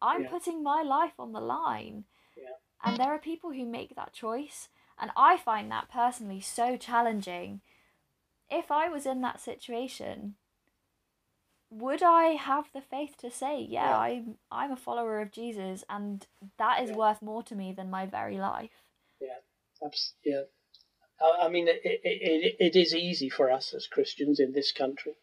I'm 0.01 0.25
Yeah. 0.25 0.31
putting 0.31 0.63
my 0.63 0.83
life 0.83 1.19
on 1.19 1.33
the 1.33 1.41
line. 1.41 2.05
Yeah. 2.37 2.57
And 2.83 2.97
there 2.99 3.13
are 3.13 3.19
people 3.19 3.53
who 3.53 3.65
make 3.65 3.95
that 3.95 4.13
choice. 4.13 4.69
And 4.99 5.11
I 5.17 5.37
find 5.37 5.71
that 5.71 5.89
personally 5.89 6.41
so 6.41 6.77
challenging. 6.77 7.63
If 8.51 8.71
I 8.71 8.89
was 8.89 9.07
in 9.07 9.21
that 9.23 9.41
situation, 9.41 10.37
would 11.73 12.03
I 12.03 12.25
have 12.51 12.67
the 12.75 12.83
faith 12.83 13.17
to 13.19 13.31
say, 13.31 13.61
yeah, 13.63 13.89
Yeah. 13.91 13.99
I'm 13.99 14.39
I'm 14.51 14.73
a 14.73 14.77
follower 14.77 15.21
of 15.23 15.33
Jesus 15.33 15.85
and 15.89 16.27
that 16.59 16.83
is 16.83 16.91
Yeah. 16.91 16.97
worth 16.97 17.23
more 17.23 17.43
to 17.45 17.55
me 17.55 17.73
than 17.73 17.91
my 17.91 18.07
very 18.07 18.39
life? 18.39 18.71
Yeah, 19.21 19.39
Abs- 19.87 20.15
yeah. 20.25 20.43
I, 21.21 21.47
I 21.47 21.49
mean, 21.49 21.69
it, 21.69 21.81
it, 21.85 22.01
it, 22.05 22.57
it 22.59 22.77
is 22.77 22.95
easy 22.95 23.29
for 23.31 23.51
us 23.51 23.73
as 23.75 23.87
Christians 23.87 24.39
in 24.41 24.53
this 24.53 24.73
country. 24.73 25.15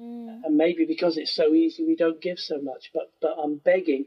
Mm. 0.00 0.42
and 0.44 0.56
maybe 0.56 0.84
because 0.86 1.16
it's 1.16 1.32
so 1.32 1.54
easy 1.54 1.84
we 1.86 1.94
don't 1.94 2.20
give 2.20 2.40
so 2.40 2.60
much 2.60 2.90
but 2.92 3.12
but 3.22 3.36
i'm 3.40 3.58
begging 3.58 4.06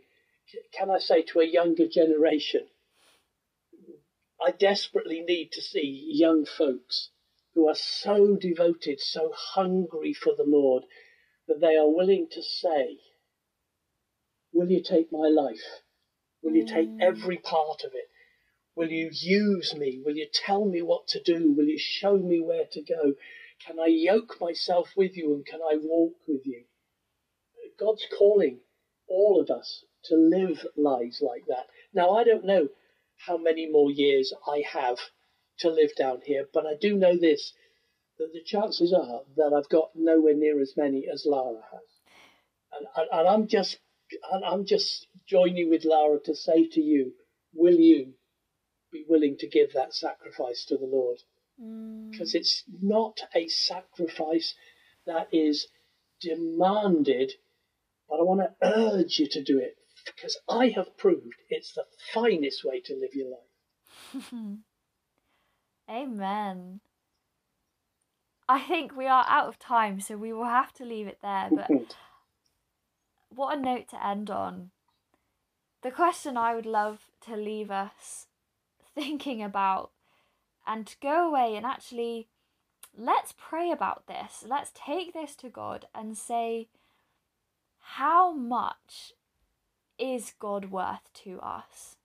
can 0.77 0.89
i 0.91 0.99
say 0.99 1.21
to 1.21 1.39
a 1.39 1.45
younger 1.45 1.87
generation 1.87 2.67
i 4.45 4.51
desperately 4.51 5.21
need 5.21 5.49
to 5.53 5.61
see 5.61 6.09
young 6.11 6.45
folks 6.45 7.09
who 7.53 7.69
are 7.69 7.75
so 7.75 8.35
devoted 8.35 8.99
so 8.99 9.31
hungry 9.33 10.13
for 10.13 10.33
the 10.35 10.43
lord 10.45 10.83
that 11.47 11.59
they 11.61 11.75
are 11.75 11.89
willing 11.89 12.27
to 12.31 12.41
say 12.41 12.97
will 14.53 14.69
you 14.69 14.81
take 14.81 15.11
my 15.11 15.27
life 15.27 15.81
will 16.41 16.55
you 16.55 16.65
take 16.65 16.89
Mm. 16.89 17.01
every 17.01 17.37
part 17.37 17.83
of 17.83 17.91
it 17.93 18.09
will 18.75 18.91
you 18.91 19.09
use 19.11 19.73
me 19.75 20.01
will 20.03 20.15
you 20.15 20.27
tell 20.31 20.65
me 20.65 20.81
what 20.81 21.07
to 21.07 21.21
do 21.21 21.51
will 21.51 21.65
you 21.65 21.79
show 21.79 22.17
me 22.17 22.39
where 22.39 22.65
to 22.71 22.81
go 22.81 23.13
can 23.65 23.79
I 23.79 23.87
yoke 23.87 24.39
myself 24.39 24.95
with 24.95 25.17
you 25.17 25.33
and 25.33 25.45
can 25.45 25.61
I 25.61 25.77
walk 25.77 26.15
with 26.27 26.45
you? 26.45 26.65
God's 27.77 28.05
calling 28.17 28.61
all 29.07 29.39
of 29.39 29.49
us 29.49 29.83
to 30.05 30.15
live 30.15 30.65
lives 30.75 31.21
like 31.21 31.45
that. 31.47 31.67
Now, 31.93 32.11
I 32.11 32.23
don't 32.23 32.45
know 32.45 32.69
how 33.25 33.37
many 33.37 33.65
more 33.65 33.91
years 33.91 34.33
I 34.47 34.61
have 34.71 34.99
to 35.59 35.69
live 35.69 35.95
down 35.95 36.21
here, 36.21 36.47
but 36.53 36.65
I 36.65 36.75
do 36.75 36.95
know 36.95 37.17
this 37.17 37.53
that 38.19 38.33
the 38.33 38.41
chances 38.43 38.93
are 38.93 39.21
that 39.35 39.53
I've 39.55 39.69
got 39.69 39.91
nowhere 39.95 40.35
near 40.35 40.59
as 40.61 40.73
many 40.75 41.07
as 41.11 41.25
Lara 41.25 41.61
has. 41.71 41.81
And, 42.73 42.87
and, 42.95 43.07
and 43.11 43.27
I'm 43.27 43.47
just 43.47 43.77
and 44.31 44.43
I'm 44.43 44.65
just 44.65 45.07
joining 45.27 45.69
with 45.69 45.85
Lara 45.85 46.19
to 46.25 46.35
say 46.35 46.67
to 46.69 46.81
you, 46.81 47.13
will 47.53 47.75
you 47.75 48.13
be 48.91 49.05
willing 49.07 49.37
to 49.39 49.47
give 49.47 49.73
that 49.73 49.93
sacrifice 49.93 50.65
to 50.65 50.77
the 50.77 50.85
Lord? 50.85 51.17
Mm. 51.61 52.11
because 52.11 52.35
it's 52.35 52.63
not 52.81 53.19
a 53.33 53.47
sacrifice 53.47 54.53
that 55.05 55.27
is 55.31 55.67
demanded, 56.21 57.33
but 58.07 58.19
I 58.19 58.23
want 58.23 58.41
to 58.41 58.53
urge 58.61 59.17
you 59.19 59.27
to 59.31 59.43
do 59.43 59.57
it 59.59 59.75
because 60.05 60.37
I 60.47 60.69
have 60.69 60.97
proved 60.97 61.33
it's 61.49 61.73
the 61.73 61.85
finest 62.13 62.63
way 62.63 62.81
to 62.81 62.93
live 62.93 63.13
your 63.13 63.29
life. 63.31 64.23
Amen. 65.89 66.79
I 68.49 68.59
think 68.59 68.95
we 68.95 69.07
are 69.07 69.25
out 69.27 69.47
of 69.47 69.59
time, 69.59 69.99
so 69.99 70.15
we 70.15 70.31
will 70.31 70.45
have 70.45 70.73
to 70.73 70.85
leave 70.85 71.07
it 71.07 71.19
there. 71.21 71.49
But 71.53 71.69
what 73.29 73.57
a 73.57 73.61
note 73.61 73.89
to 73.89 74.05
end 74.05 74.29
on. 74.29 74.71
The 75.83 75.91
question 75.91 76.37
I 76.37 76.55
would 76.55 76.65
love 76.65 77.09
to 77.25 77.35
leave 77.35 77.69
us 77.69 78.27
thinking 78.95 79.43
about 79.43 79.91
and 80.65 80.87
to 80.87 80.95
go 81.01 81.27
away 81.29 81.55
and 81.55 81.65
actually 81.65 82.27
let's 82.97 83.33
pray 83.37 83.71
about 83.71 84.07
this. 84.07 84.43
Let's 84.47 84.71
take 84.73 85.13
this 85.13 85.35
to 85.37 85.49
God 85.49 85.85
and 85.93 86.17
say, 86.17 86.67
how 87.79 88.33
much 88.33 89.13
is 89.99 90.33
God 90.39 90.71
worth 90.71 91.11
to 91.23 91.39
us? 91.41 91.95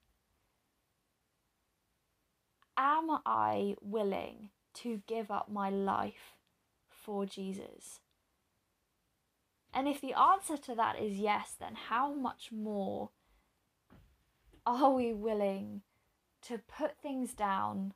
Am 2.77 3.19
I 3.27 3.77
willing 3.81 4.51
to 4.75 5.03
give 5.07 5.31
up 5.31 5.51
my 5.51 5.71
life 5.71 6.32
for 7.03 7.27
Jesus? 7.27 8.01
And 9.75 9.88
if 9.88 10.01
the 10.01 10.12
answer 10.12 10.57
to 10.57 10.75
that 10.75 10.99
is 11.01 11.17
yes, 11.17 11.55
then 11.59 11.75
how 11.88 12.12
much 12.12 12.51
more 12.53 13.11
are 14.67 14.91
we 14.91 15.12
willing 15.12 15.83
to 16.43 16.59
put 16.59 16.99
things 16.99 17.33
down 17.33 17.95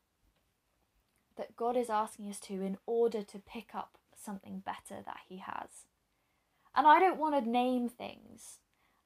that 1.37 1.57
God 1.57 1.77
is 1.77 1.91
asking 1.91 2.31
us 2.31 2.41
to 2.41 2.63
in 2.63 2.79
order 2.87 3.23
to 3.23 3.39
pick 3.39 3.75
up 3.75 3.99
something 4.15 4.63
better 4.65 5.03
that 5.05 5.21
He 5.29 5.39
has? 5.39 5.87
And 6.75 6.87
I 6.87 6.99
don't 6.99 7.19
want 7.19 7.43
to 7.43 7.51
name 7.51 7.89
things. 7.89 8.59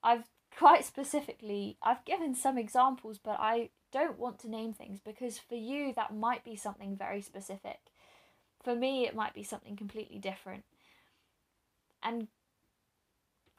I've 0.02 0.24
quite 0.56 0.84
specifically, 0.84 1.76
I've 1.82 2.04
given 2.04 2.34
some 2.34 2.58
examples, 2.58 3.18
but 3.18 3.38
I 3.38 3.70
don't 3.92 4.18
want 4.18 4.38
to 4.40 4.50
name 4.50 4.72
things 4.72 5.00
because 5.04 5.38
for 5.38 5.54
you 5.54 5.92
that 5.94 6.14
might 6.14 6.44
be 6.44 6.56
something 6.56 6.96
very 6.96 7.22
specific. 7.22 7.89
For 8.62 8.74
me, 8.74 9.06
it 9.06 9.14
might 9.14 9.34
be 9.34 9.42
something 9.42 9.76
completely 9.76 10.18
different. 10.18 10.64
And 12.02 12.28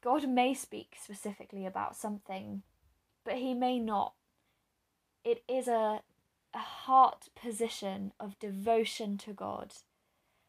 God 0.04 0.28
may 0.28 0.54
speak 0.54 0.96
specifically 1.02 1.66
about 1.66 1.96
something, 1.96 2.64
but 3.24 3.36
He 3.36 3.54
may 3.54 3.80
not. 3.80 4.14
It 5.24 5.44
is 5.48 5.68
a, 5.68 6.02
a 6.54 6.58
heart 6.58 7.30
position 7.36 8.12
of 8.20 8.40
devotion 8.40 9.18
to 9.20 9.34
God. 9.34 9.74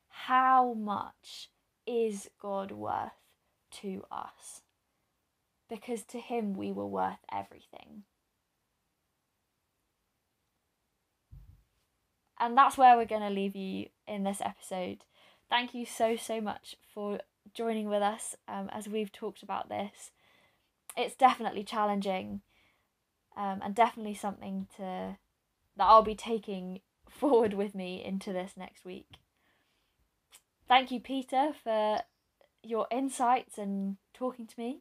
How 0.09 0.75
much 0.75 1.51
is 1.87 2.31
God 2.41 2.73
worth 2.73 3.13
to 3.83 4.05
us? 4.11 4.63
Because 5.69 6.03
to 6.05 6.19
Him 6.19 6.55
we 6.55 6.73
were 6.73 6.87
worth 6.87 7.19
everything. 7.31 8.05
And 12.43 12.59
that's 12.59 12.77
where 12.77 12.97
we're 12.97 13.05
going 13.05 13.23
to 13.23 13.31
leave 13.31 13.55
you 13.55 13.87
in 14.09 14.25
this 14.25 14.41
episode. 14.45 15.05
Thank 15.49 15.75
you 15.75 15.87
so, 15.87 16.17
so 16.17 16.41
much 16.41 16.75
for 16.93 17.21
joining 17.55 17.89
with 17.89 18.03
us 18.03 18.35
um, 18.49 18.69
as 18.73 18.89
we've 18.89 19.13
talked 19.13 19.45
about 19.45 19.69
this. 19.69 20.11
It's 20.97 21.15
definitely 21.15 21.63
challenging 21.63 22.41
um, 23.37 23.61
and 23.63 23.77
definitely 23.77 24.15
something 24.15 24.67
to 24.77 25.19
that 25.77 25.85
I'll 25.85 26.03
be 26.03 26.17
taking 26.17 26.81
forward 27.09 27.55
with 27.55 27.77
me 27.77 28.05
into 28.05 28.33
this 28.33 28.55
next 28.57 28.85
week. 28.85 29.07
Thank 30.67 30.91
you, 30.91 30.99
Peter, 30.99 31.53
for 31.63 32.01
your 32.65 32.89
insights 32.91 33.57
and 33.57 33.99
talking 34.13 34.49
to 34.49 34.55
me. 34.59 34.81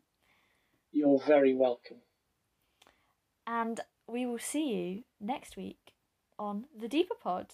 You're 0.92 1.20
very 1.20 1.54
welcome. 1.54 1.98
And 3.46 3.80
we 4.08 4.26
will 4.26 4.40
see 4.40 4.74
you 4.74 5.04
next 5.20 5.56
week 5.56 5.81
on 6.42 6.66
the 6.80 6.88
Deeper 6.88 7.16
Pod. 7.22 7.48